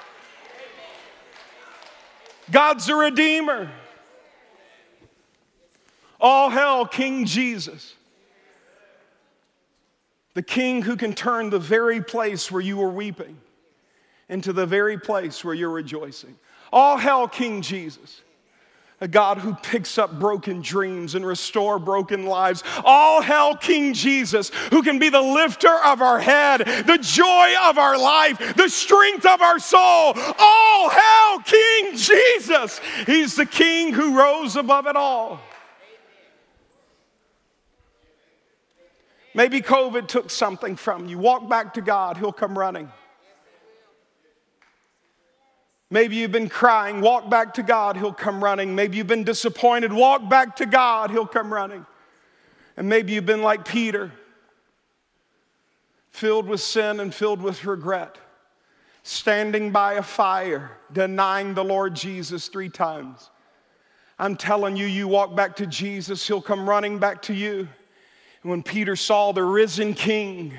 God's 2.50 2.88
a 2.88 2.96
redeemer. 2.96 3.70
All 6.22 6.50
hell, 6.50 6.86
King 6.86 7.26
Jesus. 7.26 7.94
The 10.36 10.44
king 10.44 10.84
who 10.84 10.96
can 10.96 11.14
turn 11.14 11.50
the 11.50 11.60
very 11.60 12.02
place 12.02 12.50
where 12.50 12.62
you 12.62 12.78
were 12.78 12.92
weeping 12.92 13.38
into 14.30 14.54
the 14.54 14.66
very 14.66 14.98
place 14.98 15.44
where 15.44 15.54
you're 15.54 15.70
rejoicing. 15.70 16.38
All 16.72 16.96
hell, 16.96 17.28
King 17.28 17.62
Jesus 17.62 18.22
a 19.02 19.08
God 19.08 19.40
who 19.40 19.54
picks 19.56 19.98
up 19.98 20.20
broken 20.20 20.62
dreams 20.62 21.16
and 21.16 21.26
restore 21.26 21.80
broken 21.80 22.26
lives. 22.26 22.64
All 22.84 23.22
hell 23.22 23.56
King 23.56 23.94
Jesus, 23.94 24.50
who 24.72 24.84
can 24.84 25.00
be 25.00 25.10
the 25.10 25.22
lifter 25.22 25.74
of 25.84 26.02
our 26.02 26.20
head, 26.20 26.62
the 26.62 26.98
joy 27.02 27.54
of 27.64 27.78
our 27.78 27.98
life, 27.98 28.56
the 28.56 28.70
strength 28.70 29.26
of 29.26 29.42
our 29.42 29.60
soul. 29.60 30.14
All 30.40 30.90
hell 30.90 31.40
King 31.42 31.98
Jesus. 31.98 32.80
He's 33.06 33.36
the 33.36 33.46
King 33.46 33.94
who 33.94 34.18
rose 34.18 34.56
above 34.56 34.88
it 34.88 34.96
all. 34.96 35.40
Maybe 39.34 39.60
COVID 39.60 40.08
took 40.08 40.30
something 40.30 40.78
from 40.78 41.08
you. 41.10 41.18
Walk 41.18 41.50
back 41.50 41.74
to 41.74 41.82
God, 41.82 42.16
He'll 42.16 42.32
come 42.32 42.58
running. 42.58 42.90
Maybe 45.92 46.16
you've 46.16 46.32
been 46.32 46.50
crying, 46.50 47.02
walk 47.02 47.30
back 47.30 47.54
to 47.56 47.64
God, 47.64 47.96
He'll 47.96 48.14
come 48.14 48.44
running. 48.44 48.74
Maybe 48.74 48.98
you've 48.98 49.08
been 49.08 49.24
disappointed, 49.24 49.94
walk 49.94 50.28
back 50.28 50.56
to 50.58 50.66
God, 50.66 51.12
He'll 51.12 51.28
come 51.28 51.54
running. 51.54 51.86
And 52.76 52.90
maybe 52.90 53.14
you've 53.14 53.26
been 53.26 53.44
like 53.44 53.66
Peter, 53.66 54.12
filled 56.10 56.48
with 56.48 56.62
sin 56.62 57.00
and 57.00 57.14
filled 57.14 57.42
with 57.42 57.66
regret, 57.66 58.18
standing 59.04 59.72
by 59.72 59.94
a 59.94 60.04
fire, 60.04 60.72
denying 60.92 61.54
the 61.54 61.64
Lord 61.64 61.96
Jesus 61.96 62.48
three 62.48 62.70
times. 62.70 63.30
I'm 64.18 64.36
telling 64.36 64.78
you, 64.78 64.88
you 64.88 65.08
walk 65.08 65.36
back 65.36 65.58
to 65.58 65.68
Jesus, 65.68 66.28
He'll 66.28 66.42
come 66.42 66.68
running 66.68 67.00
back 67.00 67.22
to 67.24 67.34
you. 67.34 67.68
And 68.42 68.52
when 68.52 68.64
Peter 68.64 68.96
saw 68.96 69.32
the 69.32 69.44
risen 69.44 69.94
King, 69.94 70.58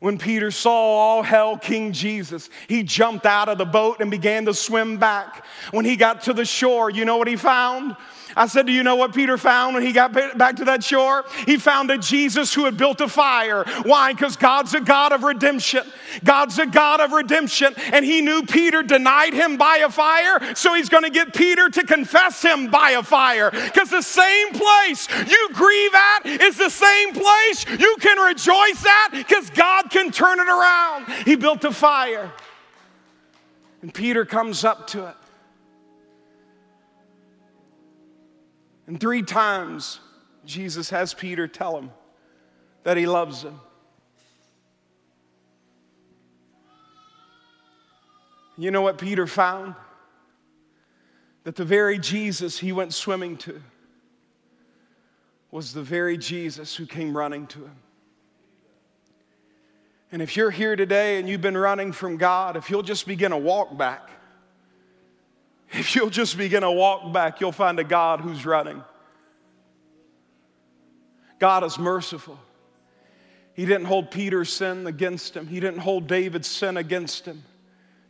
when 0.00 0.18
Peter 0.18 0.50
saw 0.50 0.72
all 0.72 1.22
hell 1.22 1.56
King 1.56 1.92
Jesus, 1.92 2.50
he 2.68 2.82
jumped 2.82 3.26
out 3.26 3.48
of 3.48 3.58
the 3.58 3.66
boat 3.66 4.00
and 4.00 4.10
began 4.10 4.46
to 4.46 4.54
swim 4.54 4.96
back. 4.96 5.44
When 5.70 5.84
he 5.84 5.96
got 5.96 6.22
to 6.22 6.32
the 6.32 6.44
shore, 6.44 6.90
you 6.90 7.04
know 7.04 7.18
what 7.18 7.28
he 7.28 7.36
found? 7.36 7.96
I 8.36 8.46
said, 8.46 8.66
Do 8.66 8.72
you 8.72 8.82
know 8.82 8.96
what 8.96 9.14
Peter 9.14 9.36
found 9.38 9.74
when 9.74 9.82
he 9.82 9.92
got 9.92 10.12
back 10.12 10.56
to 10.56 10.64
that 10.66 10.84
shore? 10.84 11.24
He 11.46 11.56
found 11.56 11.90
a 11.90 11.98
Jesus 11.98 12.54
who 12.54 12.64
had 12.64 12.76
built 12.76 13.00
a 13.00 13.08
fire. 13.08 13.64
Why? 13.82 14.12
Because 14.12 14.36
God's 14.36 14.74
a 14.74 14.80
God 14.80 15.12
of 15.12 15.22
redemption. 15.22 15.84
God's 16.24 16.58
a 16.58 16.66
God 16.66 17.00
of 17.00 17.12
redemption. 17.12 17.74
And 17.92 18.04
he 18.04 18.20
knew 18.20 18.42
Peter 18.42 18.82
denied 18.82 19.34
him 19.34 19.56
by 19.56 19.78
a 19.78 19.90
fire, 19.90 20.54
so 20.54 20.74
he's 20.74 20.88
going 20.88 21.04
to 21.04 21.10
get 21.10 21.34
Peter 21.34 21.68
to 21.68 21.84
confess 21.84 22.42
him 22.42 22.70
by 22.70 22.90
a 22.90 23.02
fire. 23.02 23.50
Because 23.50 23.90
the 23.90 24.02
same 24.02 24.52
place 24.52 25.08
you 25.28 25.48
grieve 25.52 25.94
at 25.94 26.26
is 26.26 26.56
the 26.56 26.70
same 26.70 27.12
place 27.12 27.66
you 27.68 27.96
can 28.00 28.18
rejoice 28.18 28.84
at 28.86 29.12
because 29.12 29.50
God 29.50 29.90
can 29.90 30.10
turn 30.10 30.40
it 30.40 30.48
around. 30.48 31.06
He 31.24 31.36
built 31.36 31.64
a 31.64 31.72
fire. 31.72 32.32
And 33.82 33.92
Peter 33.92 34.24
comes 34.24 34.64
up 34.64 34.86
to 34.88 35.08
it. 35.08 35.16
And 38.90 38.98
three 38.98 39.22
times, 39.22 40.00
Jesus 40.44 40.90
has 40.90 41.14
Peter 41.14 41.46
tell 41.46 41.78
him 41.78 41.92
that 42.82 42.96
he 42.96 43.06
loves 43.06 43.44
him. 43.44 43.60
You 48.58 48.72
know 48.72 48.82
what 48.82 48.98
Peter 48.98 49.28
found? 49.28 49.76
That 51.44 51.54
the 51.54 51.64
very 51.64 52.00
Jesus 52.00 52.58
he 52.58 52.72
went 52.72 52.92
swimming 52.92 53.36
to 53.36 53.62
was 55.52 55.72
the 55.72 55.82
very 55.82 56.18
Jesus 56.18 56.74
who 56.74 56.84
came 56.84 57.16
running 57.16 57.46
to 57.46 57.60
him. 57.60 57.76
And 60.10 60.20
if 60.20 60.36
you're 60.36 60.50
here 60.50 60.74
today 60.74 61.20
and 61.20 61.28
you've 61.28 61.40
been 61.40 61.56
running 61.56 61.92
from 61.92 62.16
God, 62.16 62.56
if 62.56 62.68
you'll 62.68 62.82
just 62.82 63.06
begin 63.06 63.30
a 63.30 63.38
walk 63.38 63.78
back, 63.78 64.10
if 65.72 65.94
you'll 65.94 66.10
just 66.10 66.36
begin 66.36 66.62
a 66.62 66.72
walk 66.72 67.12
back, 67.12 67.40
you'll 67.40 67.52
find 67.52 67.78
a 67.78 67.84
God 67.84 68.20
who's 68.20 68.44
running. 68.44 68.82
God 71.38 71.64
is 71.64 71.78
merciful. 71.78 72.38
He 73.54 73.66
didn't 73.66 73.86
hold 73.86 74.10
Peter's 74.10 74.52
sin 74.52 74.86
against 74.86 75.36
him, 75.36 75.46
He 75.46 75.60
didn't 75.60 75.80
hold 75.80 76.06
David's 76.06 76.48
sin 76.48 76.76
against 76.76 77.26
him, 77.26 77.42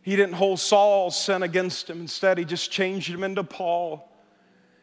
He 0.03 0.17
didn't 0.17 0.35
hold 0.35 0.61
Saul's 0.61 1.21
sin 1.21 1.43
against 1.43 1.89
him. 1.89 2.01
Instead, 2.01 2.39
He 2.39 2.45
just 2.45 2.71
changed 2.71 3.09
him 3.09 3.25
into 3.25 3.45
Paul. 3.45 4.07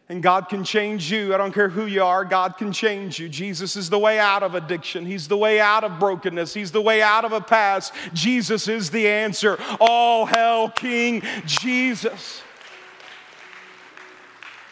And 0.10 0.24
God 0.24 0.48
can 0.48 0.64
change 0.64 1.12
you. 1.12 1.34
I 1.34 1.38
don't 1.38 1.54
care 1.54 1.68
who 1.68 1.86
you 1.86 2.02
are, 2.02 2.24
God 2.24 2.58
can 2.58 2.72
change 2.72 3.20
you. 3.20 3.28
Jesus 3.28 3.76
is 3.76 3.90
the 3.90 4.00
way 4.00 4.20
out 4.20 4.42
of 4.42 4.56
addiction. 4.56 5.06
He's 5.06 5.28
the 5.28 5.38
way 5.38 5.60
out 5.60 5.84
of 5.84 6.00
brokenness. 6.00 6.54
He's 6.54 6.72
the 6.72 6.82
way 6.82 7.02
out 7.02 7.26
of 7.26 7.34
a 7.34 7.42
past. 7.42 7.94
Jesus 8.14 8.70
is 8.70 8.90
the 8.90 9.08
answer. 9.08 9.60
All 9.82 10.26
hell, 10.26 10.70
King 10.70 11.24
Jesus. 11.46 12.42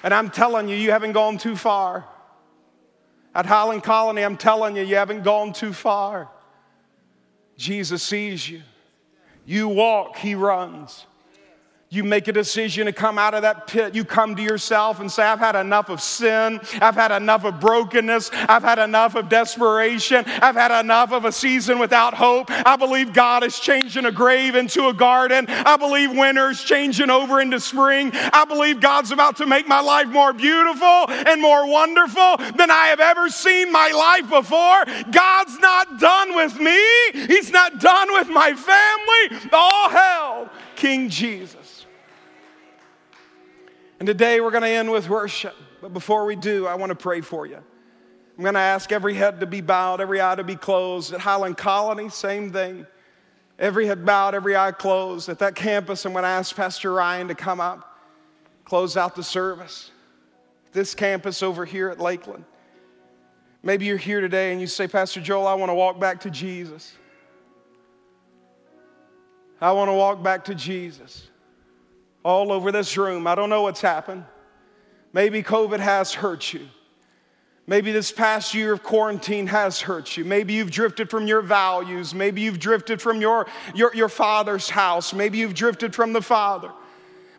And 0.06 0.14
I'm 0.14 0.30
telling 0.30 0.70
you, 0.70 0.76
you 0.76 0.92
haven't 0.92 1.14
gone 1.14 1.40
too 1.40 1.56
far. 1.56 2.06
At 3.34 3.48
Highland 3.48 3.84
Colony, 3.84 4.22
I'm 4.22 4.38
telling 4.38 4.76
you, 4.76 4.84
you 4.84 4.98
haven't 4.98 5.24
gone 5.24 5.52
too 5.52 5.74
far. 5.74 6.30
Jesus 7.58 8.04
sees 8.04 8.48
you. 8.48 8.62
You 9.48 9.68
walk, 9.68 10.18
He 10.18 10.36
runs. 10.36 11.08
You 11.90 12.04
make 12.04 12.28
a 12.28 12.34
decision 12.34 12.88
to 12.88 12.92
come 12.92 13.20
out 13.20 13.36
of 13.36 13.44
that 13.44 13.68
pit. 13.68 13.94
You 13.94 14.04
come 14.04 14.36
to 14.36 14.42
yourself 14.42 15.00
and 15.00 15.10
say, 15.10 15.24
I've 15.24 15.40
had 15.40 15.56
enough 15.56 15.90
of 15.90 16.02
sin. 16.02 16.60
I've 16.82 16.96
had 16.96 17.12
enough 17.12 17.46
of 17.46 17.60
brokenness. 17.60 18.32
I've 18.34 18.64
had 18.64 18.80
enough 18.80 19.14
of 19.14 19.30
desperation. 19.30 20.26
I've 20.26 20.56
had 20.56 20.78
enough 20.78 21.14
of 21.14 21.26
a 21.26 21.32
season 21.32 21.78
without 21.78 22.16
hope. 22.16 22.48
I 22.50 22.76
believe 22.76 23.14
God 23.14 23.44
is 23.44 23.60
changing 23.60 24.06
a 24.06 24.12
grave 24.12 24.56
into 24.56 24.88
a 24.88 24.94
garden. 24.94 25.46
I 25.48 25.78
believe 25.78 26.10
winter's 26.12 26.64
changing 26.64 27.12
over 27.12 27.40
into 27.40 27.60
spring. 27.60 28.10
I 28.14 28.46
believe 28.46 28.82
God's 28.82 29.12
about 29.12 29.38
to 29.38 29.46
make 29.46 29.68
my 29.68 29.80
life 29.80 30.08
more 30.08 30.34
beautiful 30.34 31.06
and 31.10 31.40
more 31.40 31.70
wonderful 31.70 32.38
than 32.58 32.72
I 32.72 32.88
have 32.88 33.00
ever 33.00 33.30
seen 33.30 33.72
my 33.72 33.92
life 33.92 34.30
before. 34.30 34.86
God's 35.12 35.60
not 35.60 36.00
done 36.00 36.36
with 36.36 36.60
me. 36.60 36.82
He's 37.28 37.52
not 37.52 37.80
done 37.80 38.12
with 38.14 38.28
my 38.28 38.54
family. 38.54 39.50
All 39.54 39.90
hell, 39.90 40.50
King 40.76 41.10
Jesus. 41.10 41.65
And 44.00 44.08
today 44.08 44.42
we're 44.42 44.52
going 44.52 44.64
to 44.64 44.70
end 44.70 44.92
with 44.92 45.10
worship. 45.10 45.56
But 45.82 45.94
before 45.94 46.26
we 46.26 46.36
do, 46.36 46.68
I 46.68 46.76
want 46.76 46.90
to 46.90 46.96
pray 46.96 47.22
for 47.22 47.46
you. 47.46 47.58
I'm 48.38 48.44
going 48.44 48.56
to 48.56 48.60
ask 48.60 48.92
every 48.92 49.14
head 49.14 49.40
to 49.40 49.46
be 49.46 49.62
bowed, 49.62 50.02
every 50.02 50.22
eye 50.22 50.36
to 50.36 50.44
be 50.44 50.56
closed. 50.56 51.14
At 51.14 51.22
Highland 51.22 51.58
Colony, 51.58 52.10
same 52.10 52.52
thing. 52.52 52.86
Every 53.58 53.88
head 53.88 54.06
bowed, 54.06 54.36
every 54.36 54.58
eye 54.58 54.74
closed. 54.74 55.30
At 55.30 55.40
that 55.40 55.56
campus, 55.56 56.06
I'm 56.06 56.12
going 56.12 56.24
to 56.24 56.30
ask 56.30 56.54
Pastor 56.54 56.92
Ryan 56.92 57.30
to 57.30 57.36
come 57.36 57.62
up, 57.62 57.98
close 58.66 58.98
out 58.98 59.16
the 59.16 59.24
service. 59.24 59.92
This 60.74 60.94
campus 60.94 61.42
over 61.42 61.64
here 61.64 61.88
at 61.90 62.02
Lakeland. 62.02 62.44
Maybe 63.64 63.86
you're 63.86 63.98
here 63.98 64.20
today 64.20 64.52
and 64.52 64.60
you 64.60 64.68
say, 64.68 64.88
Pastor 64.88 65.22
Joel, 65.22 65.48
I 65.48 65.54
want 65.54 65.70
to 65.70 65.74
walk 65.74 66.00
back 66.00 66.20
to 66.22 66.30
Jesus. 66.30 66.94
I 69.62 69.72
want 69.72 69.88
to 69.88 69.94
walk 69.94 70.22
back 70.22 70.46
to 70.46 70.56
Jesus 70.56 71.30
all 72.26 72.52
over 72.52 72.72
this 72.72 72.98
room. 72.98 73.28
I 73.28 73.36
don't 73.36 73.52
know 73.52 73.62
what's 73.62 73.82
happened. 73.82 74.26
Maybe 75.14 75.44
COVID 75.44 75.80
has 75.80 76.12
hurt 76.12 76.52
you. 76.54 76.68
Maybe 77.68 77.92
this 77.92 78.12
past 78.12 78.56
year 78.56 78.74
of 78.74 78.82
quarantine 78.82 79.46
has 79.48 79.80
hurt 79.80 80.18
you. 80.18 80.26
Maybe 80.26 80.54
you've 80.54 80.72
drifted 80.72 81.10
from 81.12 81.28
your 81.28 81.42
values. 81.42 82.16
Maybe 82.16 82.42
you've 82.42 82.60
drifted 82.60 83.00
from 83.00 83.22
your, 83.22 83.46
your, 83.76 83.96
your 83.96 84.10
father's 84.10 84.72
house. 84.72 85.14
Maybe 85.14 85.38
you've 85.38 85.54
drifted 85.54 85.94
from 85.94 86.14
the 86.14 86.22
father. 86.22 86.72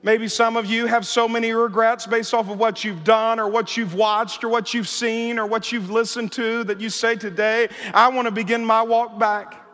Maybe 0.04 0.28
some 0.28 0.56
of 0.56 0.66
you 0.66 0.86
have 0.86 1.04
so 1.04 1.28
many 1.28 1.50
regrets 1.50 2.06
based 2.06 2.32
off 2.32 2.48
of 2.48 2.58
what 2.58 2.84
you've 2.84 3.02
done 3.02 3.40
or 3.40 3.48
what 3.48 3.76
you've 3.76 3.94
watched 3.94 4.44
or 4.44 4.48
what 4.48 4.72
you've 4.72 4.88
seen 4.88 5.36
or 5.40 5.46
what 5.46 5.72
you've 5.72 5.90
listened 5.90 6.30
to 6.32 6.62
that 6.64 6.80
you 6.80 6.90
say 6.90 7.16
today, 7.16 7.68
I 7.92 8.06
want 8.08 8.26
to 8.26 8.32
begin 8.32 8.64
my 8.64 8.82
walk 8.82 9.18
back. 9.18 9.65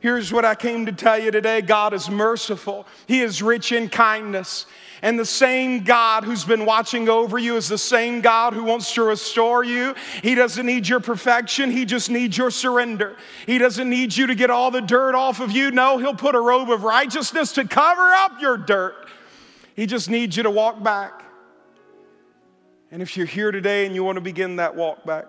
Here's 0.00 0.32
what 0.32 0.44
I 0.44 0.54
came 0.54 0.86
to 0.86 0.92
tell 0.92 1.18
you 1.18 1.30
today 1.30 1.60
God 1.62 1.94
is 1.94 2.10
merciful, 2.10 2.86
He 3.06 3.20
is 3.22 3.42
rich 3.42 3.72
in 3.72 3.88
kindness. 3.88 4.66
And 5.02 5.18
the 5.18 5.26
same 5.26 5.84
God 5.84 6.24
who's 6.24 6.44
been 6.44 6.64
watching 6.64 7.08
over 7.10 7.38
you 7.38 7.56
is 7.56 7.68
the 7.68 7.76
same 7.76 8.22
God 8.22 8.54
who 8.54 8.64
wants 8.64 8.94
to 8.94 9.02
restore 9.02 9.62
you. 9.62 9.94
He 10.22 10.34
doesn't 10.34 10.64
need 10.64 10.88
your 10.88 11.00
perfection, 11.00 11.70
He 11.70 11.84
just 11.84 12.10
needs 12.10 12.36
your 12.36 12.50
surrender. 12.50 13.16
He 13.46 13.58
doesn't 13.58 13.88
need 13.88 14.16
you 14.16 14.26
to 14.28 14.34
get 14.34 14.50
all 14.50 14.70
the 14.70 14.80
dirt 14.80 15.14
off 15.14 15.40
of 15.40 15.52
you. 15.52 15.70
No, 15.70 15.98
He'll 15.98 16.14
put 16.14 16.34
a 16.34 16.40
robe 16.40 16.70
of 16.70 16.82
righteousness 16.82 17.52
to 17.52 17.66
cover 17.66 18.12
up 18.14 18.40
your 18.40 18.56
dirt. 18.56 19.08
He 19.74 19.86
just 19.86 20.08
needs 20.08 20.36
you 20.36 20.44
to 20.44 20.50
walk 20.50 20.82
back. 20.82 21.22
And 22.90 23.02
if 23.02 23.16
you're 23.16 23.26
here 23.26 23.50
today 23.50 23.84
and 23.84 23.94
you 23.94 24.04
want 24.04 24.16
to 24.16 24.22
begin 24.22 24.56
that 24.56 24.74
walk 24.74 25.04
back, 25.04 25.26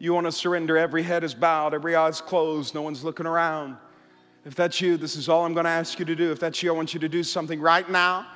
you 0.00 0.14
want 0.14 0.26
to 0.26 0.32
surrender. 0.32 0.76
Every 0.76 1.02
head 1.02 1.22
is 1.22 1.34
bowed, 1.34 1.74
every 1.74 1.94
eye 1.94 2.08
is 2.08 2.20
closed, 2.20 2.74
no 2.74 2.82
one's 2.82 3.04
looking 3.04 3.26
around. 3.26 3.76
If 4.46 4.54
that's 4.54 4.80
you, 4.80 4.96
this 4.96 5.14
is 5.14 5.28
all 5.28 5.44
I'm 5.44 5.52
going 5.52 5.64
to 5.64 5.70
ask 5.70 5.98
you 5.98 6.06
to 6.06 6.16
do. 6.16 6.32
If 6.32 6.40
that's 6.40 6.62
you, 6.62 6.72
I 6.72 6.74
want 6.74 6.94
you 6.94 7.00
to 7.00 7.08
do 7.08 7.22
something 7.22 7.60
right 7.60 7.88
now, 7.88 8.26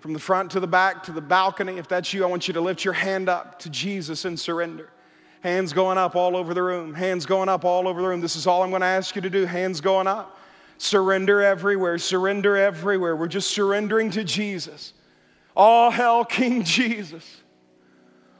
from 0.00 0.12
the 0.12 0.18
front 0.18 0.50
to 0.52 0.60
the 0.60 0.66
back 0.66 1.02
to 1.04 1.12
the 1.12 1.22
balcony. 1.22 1.78
If 1.78 1.88
that's 1.88 2.12
you, 2.12 2.22
I 2.22 2.26
want 2.26 2.46
you 2.46 2.54
to 2.54 2.60
lift 2.60 2.84
your 2.84 2.92
hand 2.92 3.30
up 3.30 3.58
to 3.60 3.70
Jesus 3.70 4.26
and 4.26 4.38
surrender. 4.38 4.90
Hands 5.40 5.72
going 5.72 5.96
up 5.96 6.14
all 6.16 6.36
over 6.36 6.52
the 6.52 6.62
room. 6.62 6.92
Hands 6.92 7.24
going 7.24 7.48
up 7.48 7.64
all 7.64 7.88
over 7.88 8.02
the 8.02 8.08
room. 8.08 8.20
This 8.20 8.36
is 8.36 8.46
all 8.46 8.62
I'm 8.62 8.70
going 8.70 8.82
to 8.82 8.86
ask 8.86 9.16
you 9.16 9.22
to 9.22 9.30
do. 9.30 9.46
Hands 9.46 9.80
going 9.80 10.06
up. 10.06 10.38
Surrender 10.76 11.40
everywhere. 11.40 11.96
Surrender 11.96 12.56
everywhere. 12.56 13.16
We're 13.16 13.26
just 13.26 13.50
surrendering 13.52 14.10
to 14.10 14.24
Jesus. 14.24 14.92
All 15.56 15.90
hell, 15.90 16.26
King 16.26 16.62
Jesus. 16.64 17.24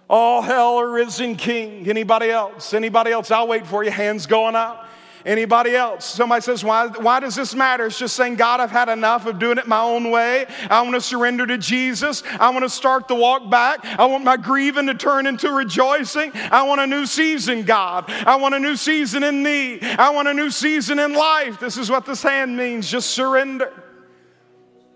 All 0.08 0.40
hell, 0.40 0.78
a 0.78 0.86
risen 0.86 1.36
king. 1.36 1.88
Anybody 1.88 2.30
else? 2.30 2.74
Anybody 2.74 3.10
else? 3.10 3.30
I'll 3.30 3.48
wait 3.48 3.66
for 3.66 3.82
you. 3.82 3.90
Hands 3.90 4.24
going 4.26 4.54
up. 4.54 4.88
Anybody 5.24 5.74
else? 5.74 6.04
Somebody 6.04 6.40
says, 6.40 6.62
why, 6.62 6.86
why 6.86 7.18
does 7.18 7.34
this 7.34 7.52
matter? 7.52 7.86
It's 7.86 7.98
just 7.98 8.14
saying, 8.14 8.36
God, 8.36 8.60
I've 8.60 8.70
had 8.70 8.88
enough 8.88 9.26
of 9.26 9.40
doing 9.40 9.58
it 9.58 9.66
my 9.66 9.80
own 9.80 10.12
way. 10.12 10.46
I 10.70 10.80
want 10.82 10.94
to 10.94 11.00
surrender 11.00 11.44
to 11.48 11.58
Jesus. 11.58 12.22
I 12.38 12.50
want 12.50 12.62
to 12.62 12.68
start 12.68 13.08
the 13.08 13.16
walk 13.16 13.50
back. 13.50 13.84
I 13.84 14.04
want 14.04 14.22
my 14.22 14.36
grieving 14.36 14.86
to 14.86 14.94
turn 14.94 15.26
into 15.26 15.50
rejoicing. 15.50 16.30
I 16.34 16.62
want 16.62 16.80
a 16.80 16.86
new 16.86 17.06
season, 17.06 17.64
God. 17.64 18.04
I 18.08 18.36
want 18.36 18.54
a 18.54 18.60
new 18.60 18.76
season 18.76 19.24
in 19.24 19.42
me. 19.42 19.80
I 19.80 20.10
want 20.10 20.28
a 20.28 20.34
new 20.34 20.48
season 20.48 21.00
in 21.00 21.12
life. 21.14 21.58
This 21.58 21.76
is 21.76 21.90
what 21.90 22.06
this 22.06 22.22
hand 22.22 22.56
means 22.56 22.88
just 22.88 23.10
surrender. 23.10 23.72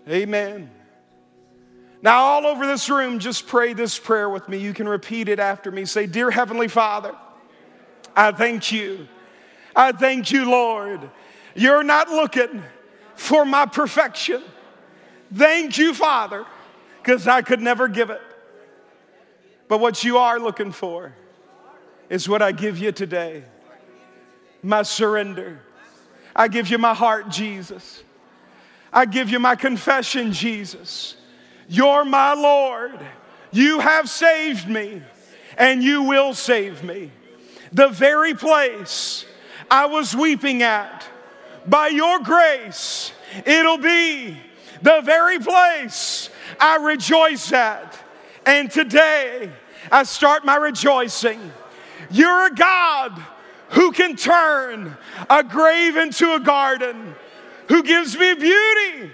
Amen. 0.07 0.71
Now, 2.03 2.21
all 2.21 2.47
over 2.47 2.65
this 2.65 2.89
room, 2.89 3.19
just 3.19 3.47
pray 3.47 3.73
this 3.73 3.99
prayer 3.99 4.29
with 4.29 4.49
me. 4.49 4.57
You 4.57 4.73
can 4.73 4.89
repeat 4.89 5.29
it 5.29 5.39
after 5.39 5.69
me. 5.69 5.85
Say, 5.85 6.07
Dear 6.07 6.31
Heavenly 6.31 6.67
Father, 6.67 7.15
I 8.15 8.31
thank 8.31 8.71
you. 8.71 9.07
I 9.75 9.91
thank 9.91 10.31
you, 10.31 10.49
Lord. 10.49 11.09
You're 11.53 11.83
not 11.83 12.09
looking 12.09 12.63
for 13.15 13.45
my 13.45 13.65
perfection. 13.67 14.41
Thank 15.33 15.77
you, 15.77 15.93
Father, 15.93 16.45
because 17.01 17.27
I 17.27 17.41
could 17.43 17.61
never 17.61 17.87
give 17.87 18.09
it. 18.09 18.21
But 19.67 19.79
what 19.79 20.03
you 20.03 20.17
are 20.17 20.39
looking 20.39 20.71
for 20.71 21.13
is 22.09 22.27
what 22.27 22.41
I 22.41 22.51
give 22.51 22.77
you 22.77 22.91
today 22.91 23.43
my 24.63 24.83
surrender. 24.83 25.59
I 26.35 26.47
give 26.47 26.69
you 26.69 26.77
my 26.77 26.93
heart, 26.93 27.29
Jesus. 27.29 28.03
I 28.93 29.05
give 29.05 29.29
you 29.29 29.39
my 29.39 29.55
confession, 29.55 30.31
Jesus. 30.33 31.15
You're 31.71 32.03
my 32.03 32.33
Lord. 32.33 32.99
You 33.53 33.79
have 33.79 34.09
saved 34.09 34.67
me, 34.67 35.01
and 35.57 35.81
you 35.81 36.03
will 36.03 36.33
save 36.33 36.83
me. 36.83 37.11
The 37.71 37.87
very 37.87 38.33
place 38.33 39.25
I 39.69 39.85
was 39.85 40.13
weeping 40.13 40.63
at, 40.63 41.05
by 41.65 41.87
your 41.87 42.19
grace, 42.19 43.13
it'll 43.45 43.77
be 43.77 44.37
the 44.81 44.99
very 45.05 45.39
place 45.39 46.29
I 46.59 46.75
rejoice 46.75 47.53
at. 47.53 47.97
And 48.45 48.69
today, 48.69 49.49
I 49.89 50.03
start 50.03 50.43
my 50.43 50.57
rejoicing. 50.57 51.39
You're 52.09 52.47
a 52.47 52.53
God 52.53 53.17
who 53.69 53.93
can 53.93 54.17
turn 54.17 54.97
a 55.29 55.41
grave 55.41 55.95
into 55.95 56.33
a 56.33 56.39
garden, 56.41 57.15
who 57.69 57.81
gives 57.81 58.17
me 58.17 58.33
beauty 58.33 59.11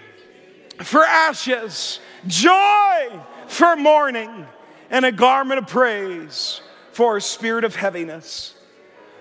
for 0.79 1.03
ashes 1.03 1.99
joy 2.27 3.21
for 3.47 3.75
mourning, 3.75 4.45
and 4.89 5.05
a 5.05 5.11
garment 5.11 5.59
of 5.59 5.67
praise 5.67 6.61
for 6.91 7.17
a 7.17 7.21
spirit 7.21 7.63
of 7.63 7.75
heaviness. 7.75 8.55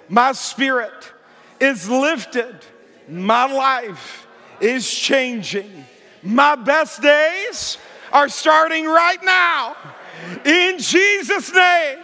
My 0.09 0.33
spirit 0.33 1.13
is 1.59 1.89
lifted, 1.89 2.57
my 3.09 3.53
life 3.53 4.27
is 4.61 4.89
changing. 4.89 5.85
My 6.23 6.57
best 6.57 7.03
days 7.03 7.79
are 8.13 8.29
starting 8.29 8.87
right 8.87 9.23
now. 9.23 9.77
In 10.45 10.79
Jesus' 10.79 11.53
name, 11.55 11.99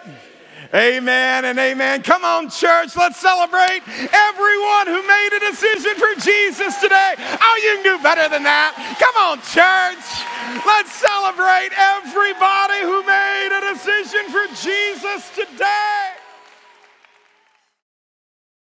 Amen 0.74 1.46
and 1.46 1.58
amen. 1.58 2.02
Come 2.02 2.24
on, 2.24 2.48
church, 2.48 2.96
let's 2.96 3.18
celebrate 3.18 3.82
everyone 4.12 4.86
who 4.86 5.02
made 5.06 5.30
a 5.36 5.50
decision 5.50 5.96
for 5.96 6.14
Jesus 6.22 6.78
today. 6.80 7.14
Oh, 7.18 7.60
you 7.64 7.82
can 7.82 7.98
do 7.98 8.02
better 8.04 8.28
than 8.30 8.44
that. 8.44 8.72
Come 9.02 9.16
on, 9.18 9.38
church. 9.50 10.06
Let's 10.64 10.94
celebrate 10.94 11.74
everybody 11.74 12.86
who 12.86 13.02
made 13.02 13.50
a 13.50 13.74
decision 13.74 14.30
for 14.30 14.46
Jesus 14.62 15.28
today. 15.34 16.21